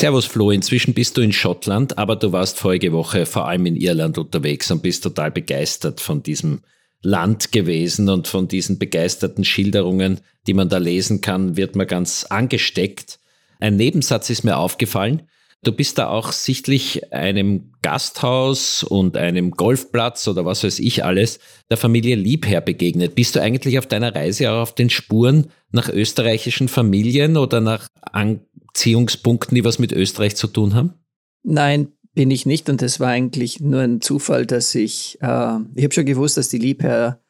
Servus 0.00 0.24
Flo, 0.24 0.50
inzwischen 0.50 0.94
bist 0.94 1.18
du 1.18 1.20
in 1.20 1.30
Schottland, 1.30 1.98
aber 1.98 2.16
du 2.16 2.32
warst 2.32 2.58
vorige 2.58 2.94
Woche 2.94 3.26
vor 3.26 3.46
allem 3.46 3.66
in 3.66 3.76
Irland 3.76 4.16
unterwegs 4.16 4.70
und 4.70 4.82
bist 4.82 5.02
total 5.02 5.30
begeistert 5.30 6.00
von 6.00 6.22
diesem 6.22 6.62
Land 7.02 7.52
gewesen 7.52 8.08
und 8.08 8.26
von 8.26 8.48
diesen 8.48 8.78
begeisterten 8.78 9.44
Schilderungen, 9.44 10.22
die 10.46 10.54
man 10.54 10.70
da 10.70 10.78
lesen 10.78 11.20
kann, 11.20 11.58
wird 11.58 11.76
man 11.76 11.86
ganz 11.86 12.24
angesteckt. 12.24 13.18
Ein 13.58 13.76
Nebensatz 13.76 14.30
ist 14.30 14.42
mir 14.42 14.56
aufgefallen. 14.56 15.28
Du 15.62 15.72
bist 15.72 15.98
da 15.98 16.08
auch 16.08 16.32
sichtlich 16.32 17.12
einem 17.12 17.72
Gasthaus 17.82 18.82
und 18.82 19.18
einem 19.18 19.50
Golfplatz 19.50 20.26
oder 20.26 20.46
was 20.46 20.64
weiß 20.64 20.78
ich 20.78 21.04
alles 21.04 21.38
der 21.68 21.76
Familie 21.76 22.16
Liebherr 22.16 22.62
begegnet. 22.62 23.14
Bist 23.14 23.36
du 23.36 23.42
eigentlich 23.42 23.78
auf 23.78 23.86
deiner 23.86 24.14
Reise 24.14 24.50
auch 24.50 24.62
auf 24.62 24.74
den 24.74 24.88
Spuren 24.88 25.48
nach 25.70 25.90
österreichischen 25.90 26.68
Familien 26.68 27.36
oder 27.36 27.60
nach 27.60 27.88
Anziehungspunkten, 28.00 29.54
die 29.54 29.64
was 29.64 29.78
mit 29.78 29.92
Österreich 29.92 30.34
zu 30.34 30.46
tun 30.46 30.74
haben? 30.74 30.94
Nein, 31.42 31.88
bin 32.14 32.30
ich 32.30 32.46
nicht 32.46 32.70
und 32.70 32.80
das 32.80 32.98
war 32.98 33.08
eigentlich 33.08 33.60
nur 33.60 33.80
ein 33.80 34.00
Zufall, 34.00 34.46
dass 34.46 34.74
ich, 34.74 35.18
äh, 35.20 35.58
ich 35.74 35.84
habe 35.84 35.92
schon 35.92 36.06
gewusst, 36.06 36.38
dass 36.38 36.48
die 36.48 36.58
Liebherr, 36.58 37.20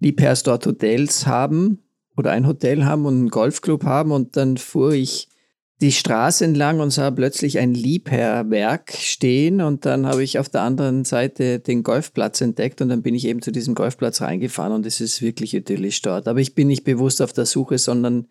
Liebherrs 0.00 0.42
dort 0.42 0.66
Hotels 0.66 1.26
haben 1.26 1.82
oder 2.16 2.30
ein 2.30 2.46
Hotel 2.46 2.86
haben 2.86 3.04
und 3.04 3.14
einen 3.14 3.28
Golfclub 3.28 3.84
haben 3.84 4.12
und 4.12 4.36
dann 4.38 4.56
fuhr 4.56 4.92
ich 4.92 5.28
die 5.80 5.92
Straße 5.92 6.44
entlang 6.44 6.80
und 6.80 6.90
sah 6.90 7.10
plötzlich 7.10 7.58
ein 7.58 7.74
Liebherrwerk 7.74 8.92
stehen 8.92 9.60
und 9.60 9.84
dann 9.84 10.06
habe 10.06 10.22
ich 10.22 10.38
auf 10.38 10.48
der 10.48 10.62
anderen 10.62 11.04
Seite 11.04 11.58
den 11.58 11.82
Golfplatz 11.82 12.40
entdeckt 12.40 12.80
und 12.80 12.88
dann 12.88 13.02
bin 13.02 13.14
ich 13.14 13.26
eben 13.26 13.42
zu 13.42 13.50
diesem 13.50 13.74
Golfplatz 13.74 14.22
reingefahren 14.22 14.72
und 14.72 14.86
es 14.86 15.02
ist 15.02 15.20
wirklich 15.20 15.52
idyllisch 15.52 16.00
dort. 16.00 16.28
Aber 16.28 16.40
ich 16.40 16.54
bin 16.54 16.68
nicht 16.68 16.84
bewusst 16.84 17.20
auf 17.20 17.34
der 17.34 17.44
Suche, 17.44 17.76
sondern 17.76 18.26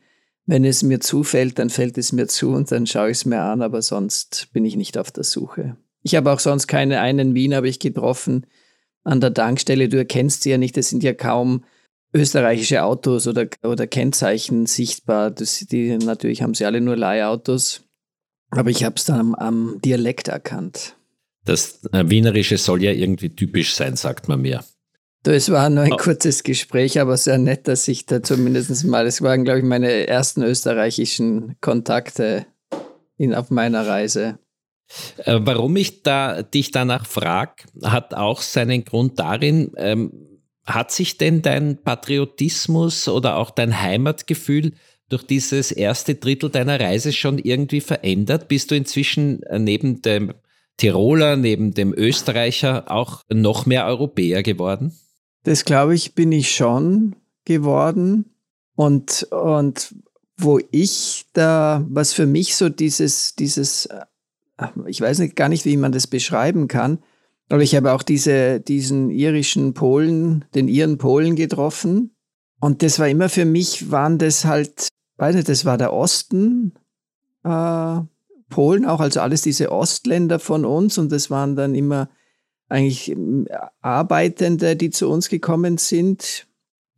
wenn 0.48 0.66
es 0.66 0.82
mir 0.82 1.00
zufällt, 1.00 1.60
dann 1.60 1.70
fällt 1.70 1.98
es 2.00 2.12
mir 2.12 2.28
zu 2.28 2.50
und 2.50 2.72
dann 2.72 2.88
schaue 2.88 3.12
ich 3.12 3.18
es 3.18 3.26
mir 3.26 3.42
an, 3.42 3.62
aber 3.62 3.84
sonst 3.84 4.50
bin 4.52 4.66
ich 4.66 4.76
nicht 4.76 4.98
auf 4.98 5.12
der 5.12 5.24
Suche. 5.24 5.78
Ich 6.02 6.16
habe 6.16 6.32
auch 6.32 6.40
sonst 6.40 6.68
keine 6.68 7.00
einen 7.00 7.36
Wien 7.36 7.54
habe 7.54 7.68
ich 7.68 7.80
getroffen 7.80 8.48
an 9.04 9.22
der 9.22 9.34
Tankstelle. 9.34 9.88
Du 9.88 9.98
erkennst 9.98 10.44
sie 10.44 10.52
ja 10.52 10.58
nicht, 10.58 10.78
das 10.78 10.90
sind 10.90 11.04
ja 11.04 11.14
kaum 11.14 11.64
österreichische 12.16 12.84
Autos 12.84 13.28
oder, 13.28 13.48
oder 13.64 13.88
Kennzeichen 13.88 14.66
sichtbar. 14.66 15.32
Das, 15.32 15.60
die, 15.60 15.98
natürlich 15.98 16.42
haben 16.42 16.54
sie 16.54 16.66
alle 16.66 16.82
nur 16.82 16.96
Leihautos, 16.96 17.84
aber 18.52 18.70
ich 18.70 18.84
habe 18.84 18.96
es 18.96 19.06
dann 19.06 19.20
am, 19.20 19.36
am, 19.36 19.82
Dialekt 19.84 20.30
erkannt. 20.30 20.96
Das 21.44 21.84
äh, 21.92 22.06
Wienerische 22.08 22.58
soll 22.58 22.82
ja 22.82 22.92
irgendwie 22.92 23.30
typisch 23.30 23.76
sein, 23.76 23.96
sagt 23.98 24.28
man 24.28 24.42
mir. 24.42 24.64
Das 25.24 25.52
war 25.52 25.70
nur 25.70 25.84
ein 25.84 25.94
oh. 25.94 25.98
kurzes 25.98 26.44
Gespräch, 26.44 27.00
aber 27.00 27.18
sehr 27.18 27.38
nett, 27.38 27.68
dass 27.68 27.88
ich 27.88 28.06
da 28.06 28.24
zumindest 28.24 28.84
mal, 28.86 29.06
es 29.06 29.22
waren, 29.22 29.44
glaube 29.44 29.60
ich, 29.60 29.66
meine 29.66 30.08
ersten 30.08 30.44
österreichischen 30.44 31.56
Kontakte 31.62 32.46
in, 33.18 33.34
auf 33.34 33.50
meiner 33.50 33.86
Reise. 33.86 34.40
Äh, 35.18 35.40
warum 35.42 35.76
ich 35.76 36.04
da, 36.04 36.44
dich 36.44 36.72
danach 36.72 37.08
frage, 37.08 37.64
hat 37.84 38.14
auch 38.14 38.42
seinen 38.42 38.86
Grund 38.86 39.20
darin, 39.20 39.72
ähm, 39.78 40.35
hat 40.66 40.92
sich 40.92 41.18
denn 41.18 41.42
dein 41.42 41.78
Patriotismus 41.84 43.08
oder 43.08 43.38
auch 43.38 43.52
dein 43.52 43.82
Heimatgefühl 43.82 44.74
durch 45.10 45.24
dieses 45.24 45.72
erste 45.72 46.16
Drittel 46.16 46.50
deiner 46.50 46.80
Reise 46.80 47.14
schon 47.14 47.38
irgendwie 47.38 47.82
verändert? 47.82 48.48
Bist 48.48 48.72
du 48.72 48.76
inzwischen 48.76 49.44
äh, 49.44 49.60
neben 49.60 50.02
dem 50.02 50.34
Tiroler, 50.78 51.36
neben 51.36 51.74
dem 51.74 51.94
Österreicher 51.94 52.92
auch 52.92 53.22
noch 53.30 53.66
mehr 53.66 53.86
Europäer 53.86 54.44
geworden? 54.44 54.94
Das 55.44 55.64
glaube 55.64 55.96
ich, 55.96 56.16
bin 56.16 56.32
ich 56.32 56.54
schon 56.54 57.16
geworden. 57.46 58.26
Und, 58.76 59.24
und 59.32 59.96
wo 60.38 60.60
ich 60.72 61.26
da, 61.34 61.86
was 61.88 62.14
für 62.14 62.26
mich 62.26 62.56
so 62.56 62.68
dieses, 62.68 63.36
dieses 63.36 63.86
äh, 63.86 64.06
ich 64.88 65.02
weiß 65.02 65.20
nicht, 65.20 65.36
gar 65.36 65.50
nicht, 65.50 65.66
wie 65.66 65.78
man 65.78 65.92
das 65.92 66.08
beschreiben 66.08 66.68
kann, 66.68 67.00
aber 67.50 67.62
ich 67.62 67.76
habe 67.76 67.94
auch 67.94 68.04
diese, 68.04 68.60
diesen 68.60 69.10
irischen 69.10 69.74
Polen, 69.74 70.46
den 70.56 70.68
iren 70.68 70.98
Polen 70.98 71.36
getroffen. 71.36 72.16
Und 72.60 72.82
das 72.82 72.98
war 73.00 73.08
immer 73.08 73.30
für 73.30 73.46
mich, 73.46 73.92
waren 73.92 74.18
das 74.18 74.46
halt, 74.46 74.88
weiß 75.18 75.36
nicht, 75.36 75.50
das 75.50 75.66
war 75.66 75.78
der 75.78 75.94
Osten, 75.94 76.74
äh, 77.44 78.00
Polen 78.50 78.86
auch, 78.86 79.00
also 79.00 79.22
alles 79.22 79.42
diese 79.42 79.72
Ostländer 79.72 80.40
von 80.40 80.66
uns. 80.66 80.98
Und 80.98 81.12
das 81.12 81.30
waren 81.30 81.56
dann 81.56 81.76
immer 81.76 82.10
eigentlich 82.68 83.12
ähm, 83.12 83.48
Arbeitende, 83.82 84.76
die 84.76 84.90
zu 84.90 85.10
uns 85.10 85.30
gekommen 85.30 85.78
sind, 85.78 86.48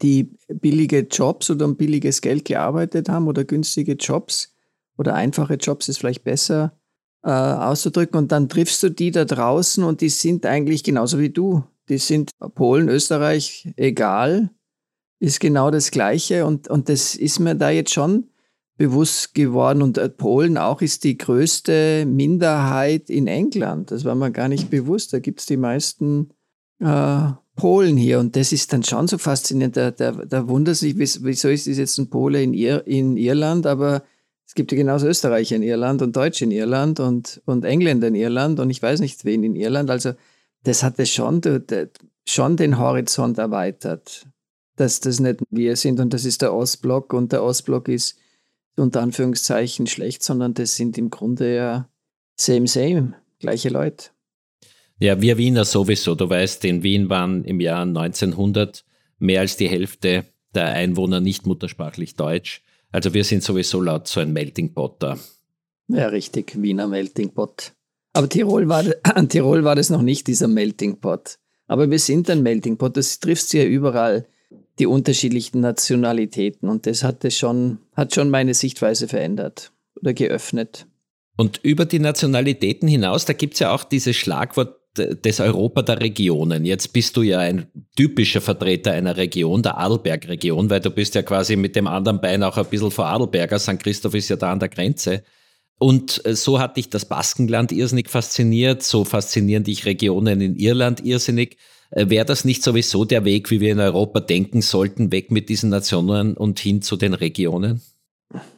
die 0.02 0.32
billige 0.48 1.00
Jobs 1.00 1.50
oder 1.50 1.66
um 1.66 1.76
billiges 1.76 2.22
Geld 2.22 2.46
gearbeitet 2.46 3.10
haben 3.10 3.28
oder 3.28 3.44
günstige 3.44 3.94
Jobs 3.94 4.54
oder 4.98 5.16
einfache 5.16 5.56
Jobs 5.56 5.90
ist 5.90 5.98
vielleicht 5.98 6.24
besser 6.24 6.77
äh, 7.28 7.30
auszudrücken. 7.30 8.18
Und 8.18 8.32
dann 8.32 8.48
triffst 8.48 8.82
du 8.82 8.90
die 8.90 9.12
da 9.12 9.26
draußen 9.26 9.84
und 9.84 10.00
die 10.00 10.08
sind 10.08 10.46
eigentlich 10.46 10.84
genauso 10.84 11.20
wie 11.20 11.30
du. 11.30 11.64
Die 11.90 11.98
sind 11.98 12.32
Polen, 12.56 12.88
Österreich, 12.88 13.74
egal, 13.76 14.50
ist 15.20 15.42
genau 15.42 15.70
das 15.70 15.92
Gleiche. 15.92 16.46
Und, 16.46 16.70
und 16.70 16.88
das 16.88 17.16
ist 17.16 17.40
mir 17.40 17.56
da 17.56 17.70
jetzt 17.70 17.94
schon 17.94 18.30
bewusst 18.78 19.34
geworden. 19.34 19.82
Und 19.82 19.98
äh, 19.98 20.08
Polen 20.08 20.58
auch 20.58 20.82
ist 20.82 21.04
die 21.04 21.18
größte 21.18 22.06
Minderheit 22.06 23.10
in 23.10 23.28
England. 23.28 23.92
Das 23.92 24.06
war 24.06 24.16
mir 24.16 24.32
gar 24.32 24.48
nicht 24.48 24.70
bewusst. 24.70 25.12
Da 25.12 25.20
gibt 25.20 25.42
es 25.42 25.48
die 25.48 25.58
meisten 25.58 26.30
äh, 26.80 27.32
Polen 27.58 27.98
hier. 27.98 28.20
Und 28.20 28.38
das 28.38 28.54
ist 28.54 28.72
dann 28.72 28.84
schon 28.84 29.10
so 29.10 29.18
faszinierend. 29.18 29.76
Da, 29.76 29.92
da, 29.92 30.12
da 30.12 30.48
wundert 30.48 30.78
sich, 30.78 30.98
wieso 30.98 31.50
ist 31.50 31.68
das 31.68 31.78
jetzt 31.78 31.98
ein 31.98 32.10
Pole 32.10 32.42
in, 32.42 32.54
Ir 32.54 32.88
in 32.88 33.18
Irland, 33.18 33.66
aber 33.66 34.04
es 34.48 34.56
gibt 34.56 34.72
ja 34.72 34.78
genauso 34.78 35.08
Österreicher 35.08 35.58
in 35.58 35.62
Irland 35.62 36.02
und 36.02 36.16
Deutsche 36.16 36.46
in 36.46 36.52
Irland 36.52 37.02
und, 37.02 37.42
und 37.46 37.66
Engländer 37.66 38.08
in 38.08 38.16
Irland 38.16 38.62
und 38.62 38.70
ich 38.70 38.82
weiß 38.82 39.02
nicht 39.02 39.26
wen 39.26 39.44
in 39.44 39.58
Irland. 39.58 39.90
Also 39.90 40.14
das 40.64 40.84
hat 40.84 40.98
es 41.00 41.10
schon, 41.10 41.42
schon 42.26 42.56
den 42.56 42.78
Horizont 42.80 43.38
erweitert, 43.38 44.26
dass 44.78 45.02
das 45.02 45.20
nicht 45.20 45.42
wir 45.50 45.76
sind 45.76 46.00
und 46.00 46.14
das 46.14 46.24
ist 46.24 46.42
der 46.42 46.54
Ostblock 46.54 47.14
und 47.14 47.34
der 47.34 47.44
Ostblock 47.44 47.90
ist 47.90 48.18
unter 48.78 49.02
Anführungszeichen 49.02 49.86
schlecht, 49.86 50.24
sondern 50.24 50.54
das 50.54 50.78
sind 50.78 50.98
im 50.98 51.10
Grunde 51.10 51.54
ja 51.54 51.90
same, 52.38 52.68
same, 52.68 53.16
gleiche 53.40 53.70
Leute. 53.70 54.12
Ja, 55.00 55.22
wir 55.22 55.38
Wiener 55.38 55.66
sowieso. 55.66 56.16
Du 56.16 56.30
weißt, 56.30 56.64
in 56.66 56.84
Wien 56.84 57.10
waren 57.10 57.44
im 57.44 57.60
Jahr 57.60 57.82
1900 57.82 58.86
mehr 59.20 59.42
als 59.42 59.58
die 59.58 59.68
Hälfte 59.68 60.26
der 60.56 60.68
Einwohner 60.68 61.20
nicht 61.20 61.46
muttersprachlich 61.46 62.16
Deutsch. 62.16 62.64
Also 62.92 63.14
wir 63.14 63.24
sind 63.24 63.44
sowieso 63.44 63.82
laut 63.82 64.08
so 64.08 64.20
ein 64.20 64.34
Melting 64.34 64.74
Pot 64.74 64.98
da. 65.00 65.18
Ja, 65.88 66.08
richtig, 66.08 66.62
Wiener 66.62 66.88
Melting 66.88 67.32
Pot. 67.32 67.74
Aber 68.14 68.28
Tirol 68.30 68.68
war, 68.68 68.84
Tirol 69.30 69.64
war 69.64 69.76
das 69.76 69.90
noch 69.90 70.02
nicht, 70.02 70.28
dieser 70.28 70.48
Melting 70.48 71.00
Pot. 71.00 71.38
Aber 71.68 71.90
wir 71.90 72.00
sind 72.00 72.30
ein 72.30 72.44
Melting 72.44 72.78
Pot, 72.78 72.98
das 72.98 73.20
trifft 73.20 73.54
ja 73.54 73.64
überall, 73.64 74.26
die 74.80 74.86
unterschiedlichen 74.86 75.60
Nationalitäten. 75.60 76.70
Und 76.70 76.86
das 76.86 77.04
hat, 77.04 77.24
das 77.24 77.36
schon, 77.36 77.80
hat 77.96 78.14
schon 78.14 78.30
meine 78.30 78.54
Sichtweise 78.54 79.08
verändert 79.08 79.72
oder 80.02 80.14
geöffnet. 80.14 80.88
Und 81.36 81.60
über 81.64 81.86
die 81.86 82.00
Nationalitäten 82.00 82.88
hinaus, 82.88 83.26
da 83.26 83.34
gibt 83.34 83.56
es 83.56 83.60
ja 83.60 83.74
auch 83.74 83.84
dieses 83.84 84.16
Schlagwort 84.16 84.80
des 84.98 85.40
Europa 85.40 85.82
der 85.82 86.02
Regionen. 86.02 86.66
Jetzt 86.66 86.94
bist 86.94 87.16
du 87.18 87.22
ja 87.22 87.40
ein 87.40 87.68
typischer 87.96 88.42
Vertreter 88.42 88.92
einer 88.92 89.18
Region, 89.18 89.64
der 89.64 89.78
Adelberg-Region, 89.78 90.70
weil 90.70 90.80
du 90.80 90.92
bist 90.92 91.16
ja 91.16 91.22
quasi 91.22 91.56
mit 91.56 91.76
dem 91.76 91.88
anderen 91.88 92.22
Bein 92.22 92.44
auch 92.44 92.58
ein 92.58 92.66
bisschen 92.66 92.92
vor 92.92 93.08
Adelberger. 93.08 93.60
St. 93.60 93.80
Christoph 93.80 94.16
ist 94.16 94.30
ja 94.30 94.36
da 94.36 94.52
an 94.52 94.60
der 94.60 94.70
Grenze. 94.70 95.24
Und 95.80 96.26
äh, 96.26 96.36
so 96.36 96.60
hat 96.60 96.78
dich 96.78 96.90
das 96.90 97.06
Baskenland 97.06 97.72
irrsinnig 97.72 98.10
fasziniert, 98.10 98.84
so 98.84 99.04
faszinieren 99.04 99.64
dich 99.64 99.86
Regionen 99.86 100.42
in 100.42 100.56
Irland 100.56 101.06
irrsinnig. 101.06 101.58
Äh, 101.92 102.10
wäre 102.10 102.26
das 102.26 102.46
nicht 102.46 102.64
sowieso 102.64 103.06
der 103.06 103.26
Weg, 103.26 103.52
wie 103.52 103.60
wir 103.60 103.72
in 103.72 103.80
Europa 103.80 104.20
denken 104.20 104.62
sollten, 104.62 105.12
weg 105.12 105.32
mit 105.32 105.50
diesen 105.50 105.70
Nationen 105.70 106.36
und 106.36 106.60
hin 106.60 106.82
zu 106.82 106.98
den 106.98 107.14
Regionen? 107.14 107.82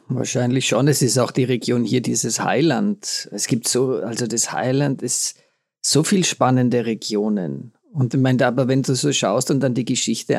Wahrscheinlich 0.08 0.66
schon. 0.66 0.88
Es 0.88 1.02
ist 1.02 1.18
auch 1.18 1.30
die 1.30 1.44
Region 1.44 1.84
hier, 1.84 2.00
dieses 2.00 2.40
Highland. 2.40 3.28
Es 3.30 3.46
gibt 3.46 3.68
so, 3.68 3.96
also 3.96 4.26
das 4.26 4.52
Highland 4.52 5.02
ist 5.02 5.36
so 5.80 6.02
viel 6.02 6.24
spannende 6.24 6.86
Regionen. 6.86 7.72
Und 7.92 8.14
ich 8.14 8.20
meine, 8.20 8.46
aber 8.46 8.68
wenn 8.68 8.82
du 8.82 8.94
so 8.94 9.12
schaust 9.12 9.50
und 9.50 9.60
dann 9.60 9.74
die 9.74 9.84
Geschichte 9.84 10.38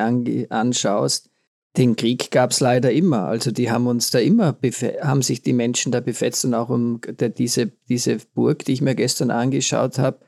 anschaust, 0.49 1.29
den 1.77 1.95
Krieg 1.95 2.31
gab 2.31 2.51
es 2.51 2.59
leider 2.59 2.91
immer. 2.91 3.25
Also 3.25 3.51
die 3.51 3.71
haben 3.71 3.87
uns 3.87 4.09
da 4.09 4.19
immer, 4.19 4.57
haben 5.01 5.21
sich 5.21 5.41
die 5.41 5.53
Menschen 5.53 5.91
da 5.91 6.01
befetzt 6.01 6.43
und 6.43 6.53
auch 6.53 6.69
um 6.69 6.99
der, 7.07 7.29
diese, 7.29 7.71
diese 7.87 8.17
Burg, 8.33 8.65
die 8.65 8.73
ich 8.73 8.81
mir 8.81 8.95
gestern 8.95 9.31
angeschaut 9.31 9.97
habe, 9.97 10.19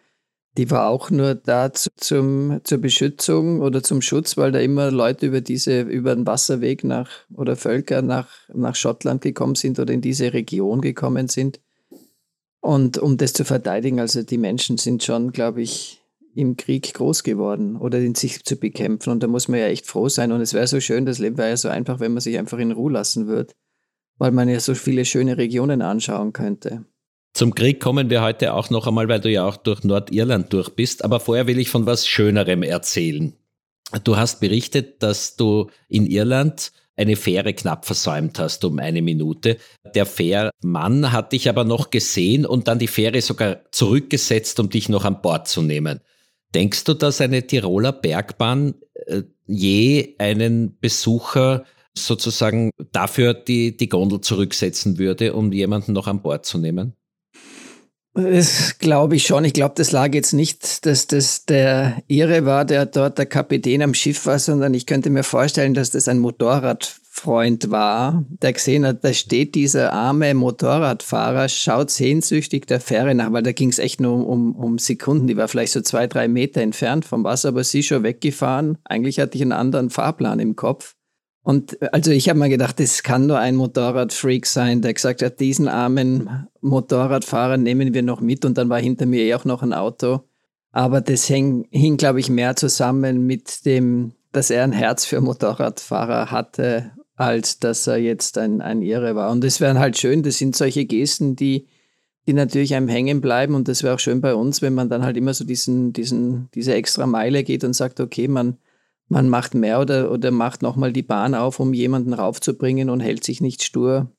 die 0.57 0.69
war 0.69 0.87
auch 0.87 1.09
nur 1.09 1.35
da 1.35 1.73
zu, 1.73 1.89
zum, 1.97 2.61
zur 2.63 2.77
Beschützung 2.77 3.61
oder 3.61 3.81
zum 3.81 4.01
Schutz, 4.01 4.37
weil 4.37 4.51
da 4.51 4.59
immer 4.59 4.91
Leute 4.91 5.25
über 5.25 5.41
diese, 5.41 5.81
über 5.81 6.15
den 6.15 6.27
Wasserweg 6.27 6.83
nach 6.83 7.09
oder 7.33 7.55
Völker 7.55 8.01
nach, 8.01 8.29
nach 8.53 8.75
Schottland 8.75 9.21
gekommen 9.21 9.55
sind 9.55 9.79
oder 9.79 9.93
in 9.93 10.01
diese 10.01 10.31
Region 10.31 10.79
gekommen 10.79 11.27
sind. 11.27 11.59
Und 12.63 12.97
um 12.97 13.17
das 13.17 13.33
zu 13.33 13.43
verteidigen, 13.43 13.99
also 13.99 14.23
die 14.23 14.37
Menschen 14.37 14.77
sind 14.77 15.03
schon, 15.03 15.33
glaube 15.33 15.61
ich, 15.61 16.01
im 16.33 16.55
Krieg 16.55 16.93
groß 16.93 17.23
geworden 17.23 17.75
oder 17.75 17.99
in 17.99 18.15
sich 18.15 18.45
zu 18.45 18.55
bekämpfen. 18.55 19.09
Und 19.09 19.21
da 19.21 19.27
muss 19.27 19.49
man 19.49 19.59
ja 19.59 19.65
echt 19.67 19.85
froh 19.85 20.07
sein. 20.07 20.31
Und 20.31 20.39
es 20.39 20.53
wäre 20.53 20.65
so 20.65 20.79
schön, 20.79 21.05
das 21.05 21.19
Leben 21.19 21.37
wäre 21.37 21.49
ja 21.49 21.57
so 21.57 21.67
einfach, 21.67 21.99
wenn 21.99 22.13
man 22.13 22.21
sich 22.21 22.37
einfach 22.37 22.57
in 22.59 22.71
Ruhe 22.71 22.93
lassen 22.93 23.27
würde, 23.27 23.53
weil 24.17 24.31
man 24.31 24.47
ja 24.47 24.61
so 24.61 24.75
viele 24.75 25.03
schöne 25.03 25.37
Regionen 25.37 25.81
anschauen 25.81 26.31
könnte. 26.31 26.85
Zum 27.33 27.53
Krieg 27.53 27.81
kommen 27.81 28.09
wir 28.09 28.21
heute 28.21 28.53
auch 28.53 28.69
noch 28.69 28.87
einmal, 28.87 29.09
weil 29.09 29.19
du 29.19 29.29
ja 29.29 29.45
auch 29.45 29.57
durch 29.57 29.83
Nordirland 29.83 30.53
durch 30.53 30.69
bist. 30.69 31.03
Aber 31.03 31.19
vorher 31.19 31.47
will 31.47 31.59
ich 31.59 31.69
von 31.69 31.85
was 31.85 32.07
Schönerem 32.07 32.63
erzählen. 32.63 33.33
Du 34.03 34.17
hast 34.17 34.39
berichtet, 34.39 35.03
dass 35.03 35.35
du 35.35 35.69
in 35.87 36.05
Irland 36.05 36.71
eine 36.95 37.15
Fähre 37.15 37.53
knapp 37.53 37.85
versäumt 37.85 38.39
hast 38.39 38.63
um 38.65 38.79
eine 38.79 39.01
Minute. 39.01 39.57
Der 39.95 40.05
Fährmann 40.05 41.11
hat 41.11 41.33
dich 41.33 41.49
aber 41.49 41.63
noch 41.63 41.89
gesehen 41.89 42.45
und 42.45 42.67
dann 42.67 42.79
die 42.79 42.87
Fähre 42.87 43.21
sogar 43.21 43.61
zurückgesetzt, 43.71 44.59
um 44.59 44.69
dich 44.69 44.89
noch 44.89 45.05
an 45.05 45.21
Bord 45.21 45.47
zu 45.47 45.61
nehmen. 45.61 46.01
Denkst 46.53 46.83
du, 46.83 46.93
dass 46.93 47.19
eine 47.19 47.47
Tiroler 47.47 47.93
Bergbahn 47.93 48.75
äh, 49.07 49.23
je 49.47 50.15
einen 50.19 50.77
Besucher 50.79 51.65
sozusagen 51.95 52.71
dafür 52.91 53.33
die, 53.33 53.75
die 53.75 53.89
Gondel 53.89 54.21
zurücksetzen 54.21 54.99
würde, 54.99 55.33
um 55.33 55.51
jemanden 55.51 55.93
noch 55.93 56.07
an 56.07 56.21
Bord 56.21 56.45
zu 56.45 56.59
nehmen? 56.59 56.93
Das 58.15 58.77
glaube 58.77 59.15
ich 59.15 59.25
schon. 59.25 59.43
Ich 59.43 59.53
glaube, 59.53 59.73
das 59.75 59.91
lag 59.91 60.13
jetzt 60.13 60.33
nicht, 60.33 60.85
dass 60.85 61.07
das 61.07 61.45
der 61.45 62.03
Irre 62.07 62.45
war, 62.45 62.63
der 62.63 62.85
dort 62.85 63.17
der 63.17 63.25
Kapitän 63.25 63.81
am 63.81 63.95
Schiff 63.95 64.27
war, 64.27 64.37
sondern 64.37 64.75
ich 64.75 64.85
könnte 64.85 65.09
mir 65.09 65.23
vorstellen, 65.23 65.73
dass 65.73 65.89
das 65.89 66.07
ein 66.07 66.19
Motorradfreund 66.19 67.71
war, 67.71 68.23
der 68.29 68.53
gesehen 68.53 68.85
hat, 68.85 69.03
da 69.03 69.13
steht 69.13 69.55
dieser 69.55 69.93
arme 69.93 70.35
Motorradfahrer, 70.35 71.49
schaut 71.49 71.89
sehnsüchtig 71.89 72.67
der 72.67 72.79
Fähre 72.79 73.15
nach, 73.15 73.33
weil 73.33 73.41
da 73.41 73.51
ging 73.51 73.69
es 73.69 73.79
echt 73.79 73.99
nur 73.99 74.27
um, 74.27 74.55
um, 74.55 74.77
Sekunden. 74.77 75.25
Die 75.25 75.37
war 75.37 75.47
vielleicht 75.47 75.73
so 75.73 75.81
zwei, 75.81 76.05
drei 76.05 76.27
Meter 76.27 76.61
entfernt 76.61 77.05
vom 77.05 77.23
Wasser, 77.23 77.49
aber 77.49 77.63
sie 77.63 77.81
schon 77.81 78.03
weggefahren. 78.03 78.77
Eigentlich 78.83 79.19
hatte 79.19 79.37
ich 79.37 79.41
einen 79.41 79.53
anderen 79.53 79.89
Fahrplan 79.89 80.39
im 80.39 80.55
Kopf. 80.55 80.95
Und 81.43 81.81
äh, 81.81 81.89
also 81.91 82.11
ich 82.11 82.29
habe 82.29 82.39
mir 82.39 82.49
gedacht, 82.49 82.79
das 82.79 83.03
kann 83.03 83.27
nur 83.27 83.37
ein 83.37 83.55
Motorradfreak 83.55 84.45
sein, 84.45 84.81
der 84.81 84.93
gesagt 84.93 85.21
hat, 85.21 85.39
diesen 85.39 85.67
armen 85.67 86.47
Motorradfahrer 86.61 87.57
nehmen 87.57 87.93
wir 87.93 88.01
noch 88.01 88.21
mit 88.21 88.45
und 88.45 88.57
dann 88.57 88.69
war 88.69 88.79
hinter 88.79 89.05
mir 89.05 89.23
eh 89.23 89.35
auch 89.35 89.45
noch 89.45 89.61
ein 89.61 89.73
Auto. 89.73 90.21
Aber 90.71 91.01
das 91.01 91.25
hing, 91.25 91.67
hing 91.69 91.97
glaube 91.97 92.19
ich, 92.19 92.29
mehr 92.29 92.55
zusammen 92.55 93.27
mit 93.27 93.65
dem, 93.65 94.13
dass 94.31 94.49
er 94.49 94.63
ein 94.63 94.71
Herz 94.71 95.05
für 95.05 95.21
Motorradfahrer 95.21 96.31
hatte, 96.31 96.91
als 97.15 97.59
dass 97.59 97.85
er 97.85 97.97
jetzt 97.97 98.39
ein, 98.39 98.61
ein 98.61 98.81
Irre 98.81 99.15
war. 99.15 99.29
Und 99.29 99.43
das 99.43 99.61
wäre 99.61 99.77
halt 99.77 99.99
schön, 99.99 100.23
das 100.23 100.39
sind 100.39 100.55
solche 100.55 100.85
Gesten, 100.85 101.35
die, 101.35 101.67
die 102.25 102.33
natürlich 102.33 102.73
einem 102.73 102.87
hängen 102.87 103.21
bleiben. 103.21 103.53
Und 103.53 103.67
das 103.67 103.83
wäre 103.83 103.93
auch 103.93 103.99
schön 103.99 104.19
bei 104.19 104.33
uns, 104.33 104.63
wenn 104.63 104.73
man 104.73 104.89
dann 104.89 105.03
halt 105.03 105.15
immer 105.15 105.35
so 105.35 105.45
diesen, 105.45 105.93
diesen, 105.93 106.49
diese 106.55 106.73
extra 106.73 107.05
Meile 107.05 107.43
geht 107.43 107.63
und 107.63 107.73
sagt, 107.73 107.99
okay, 107.99 108.27
man, 108.27 108.57
man 109.09 109.29
macht 109.29 109.53
mehr 109.53 109.79
oder, 109.79 110.11
oder 110.11 110.31
macht 110.31 110.61
nochmal 110.61 110.93
die 110.93 111.03
Bahn 111.03 111.35
auf, 111.35 111.59
um 111.59 111.73
jemanden 111.73 112.13
raufzubringen 112.13 112.89
und 112.89 112.99
hält 112.99 113.23
sich 113.23 113.41
nicht 113.41 113.63
stur 113.63 114.11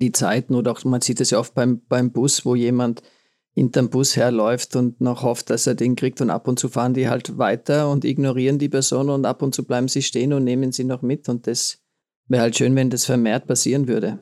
die 0.00 0.12
Zeiten. 0.12 0.54
Oder 0.54 0.72
auch 0.72 0.84
man 0.84 1.00
sieht 1.00 1.20
es 1.20 1.30
ja 1.30 1.38
oft 1.38 1.54
beim, 1.54 1.80
beim 1.88 2.12
Bus, 2.12 2.44
wo 2.44 2.54
jemand 2.54 3.02
hinterm 3.54 3.90
Bus 3.90 4.16
herläuft 4.16 4.76
und 4.76 5.00
noch 5.00 5.22
hofft, 5.22 5.50
dass 5.50 5.66
er 5.66 5.74
den 5.74 5.94
kriegt 5.94 6.20
und 6.20 6.30
ab 6.30 6.48
und 6.48 6.58
zu 6.58 6.68
fahren 6.68 6.94
die 6.94 7.08
halt 7.08 7.36
weiter 7.36 7.90
und 7.90 8.04
ignorieren 8.04 8.58
die 8.58 8.70
Person 8.70 9.10
und 9.10 9.26
ab 9.26 9.42
und 9.42 9.54
zu 9.54 9.64
bleiben 9.64 9.88
sie 9.88 10.02
stehen 10.02 10.32
und 10.32 10.44
nehmen 10.44 10.72
sie 10.72 10.84
noch 10.84 11.02
mit. 11.02 11.28
Und 11.28 11.46
das 11.46 11.78
wäre 12.28 12.42
halt 12.42 12.56
schön, 12.56 12.74
wenn 12.76 12.90
das 12.90 13.04
vermehrt 13.04 13.46
passieren 13.46 13.88
würde. 13.88 14.18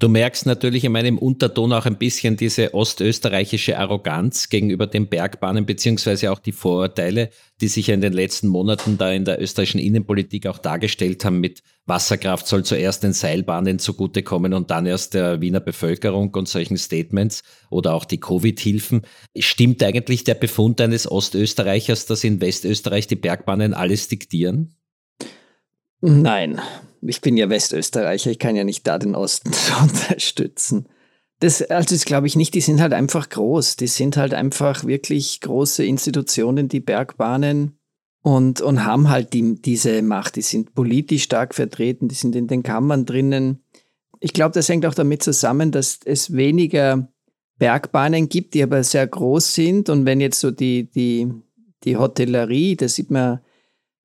Du 0.00 0.08
merkst 0.08 0.46
natürlich 0.46 0.84
in 0.84 0.92
meinem 0.92 1.18
Unterton 1.18 1.74
auch 1.74 1.84
ein 1.84 1.98
bisschen 1.98 2.38
diese 2.38 2.72
ostösterreichische 2.72 3.78
Arroganz 3.78 4.48
gegenüber 4.48 4.86
den 4.86 5.08
Bergbahnen, 5.08 5.66
beziehungsweise 5.66 6.32
auch 6.32 6.38
die 6.38 6.52
Vorurteile, 6.52 7.28
die 7.60 7.68
sich 7.68 7.90
in 7.90 8.00
den 8.00 8.14
letzten 8.14 8.48
Monaten 8.48 8.96
da 8.96 9.12
in 9.12 9.26
der 9.26 9.42
österreichischen 9.42 9.78
Innenpolitik 9.78 10.46
auch 10.46 10.56
dargestellt 10.56 11.22
haben 11.26 11.40
mit 11.40 11.62
Wasserkraft 11.84 12.46
soll 12.46 12.64
zuerst 12.64 13.02
den 13.02 13.12
Seilbahnen 13.12 13.78
zugutekommen 13.78 14.54
und 14.54 14.70
dann 14.70 14.86
erst 14.86 15.12
der 15.12 15.42
Wiener 15.42 15.60
Bevölkerung 15.60 16.32
und 16.34 16.48
solchen 16.48 16.78
Statements 16.78 17.42
oder 17.68 17.92
auch 17.92 18.06
die 18.06 18.20
Covid-Hilfen. 18.20 19.02
Stimmt 19.38 19.82
eigentlich 19.82 20.24
der 20.24 20.34
Befund 20.34 20.80
eines 20.80 21.10
Ostösterreichers, 21.10 22.06
dass 22.06 22.24
in 22.24 22.40
Westösterreich 22.40 23.06
die 23.06 23.16
Bergbahnen 23.16 23.74
alles 23.74 24.08
diktieren? 24.08 24.76
Nein, 26.00 26.60
ich 27.02 27.20
bin 27.20 27.36
ja 27.36 27.48
Westösterreicher, 27.48 28.30
ich 28.30 28.38
kann 28.38 28.56
ja 28.56 28.64
nicht 28.64 28.86
da 28.86 28.98
den 28.98 29.14
Osten 29.14 29.50
unterstützen. 29.82 30.86
Das, 31.40 31.62
also 31.62 31.94
das 31.94 32.04
glaube 32.04 32.26
ich 32.26 32.36
nicht, 32.36 32.54
die 32.54 32.60
sind 32.60 32.80
halt 32.80 32.92
einfach 32.92 33.30
groß. 33.30 33.76
Die 33.76 33.86
sind 33.86 34.18
halt 34.18 34.34
einfach 34.34 34.84
wirklich 34.84 35.40
große 35.40 35.84
Institutionen, 35.84 36.68
die 36.68 36.80
Bergbahnen 36.80 37.78
und, 38.22 38.60
und 38.60 38.84
haben 38.84 39.08
halt 39.08 39.32
die, 39.32 39.54
diese 39.60 40.02
Macht. 40.02 40.36
Die 40.36 40.42
sind 40.42 40.74
politisch 40.74 41.22
stark 41.22 41.54
vertreten, 41.54 42.08
die 42.08 42.14
sind 42.14 42.36
in 42.36 42.46
den 42.46 42.62
Kammern 42.62 43.06
drinnen. 43.06 43.64
Ich 44.20 44.34
glaube, 44.34 44.52
das 44.52 44.68
hängt 44.68 44.84
auch 44.84 44.94
damit 44.94 45.22
zusammen, 45.22 45.72
dass 45.72 46.00
es 46.04 46.34
weniger 46.34 47.08
Bergbahnen 47.58 48.28
gibt, 48.28 48.52
die 48.52 48.62
aber 48.62 48.84
sehr 48.84 49.06
groß 49.06 49.54
sind. 49.54 49.88
Und 49.88 50.04
wenn 50.04 50.20
jetzt 50.20 50.40
so 50.40 50.50
die, 50.50 50.90
die, 50.90 51.32
die 51.84 51.96
Hotellerie, 51.96 52.76
das 52.76 52.96
sieht 52.96 53.10
man 53.10 53.40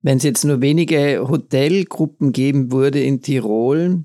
wenn 0.05 0.17
es 0.19 0.24
jetzt 0.24 0.45
nur 0.45 0.62
wenige 0.62 1.27
Hotelgruppen 1.27 2.31
geben 2.31 2.71
würde 2.71 3.03
in 3.03 3.24
Tirol 3.24 4.03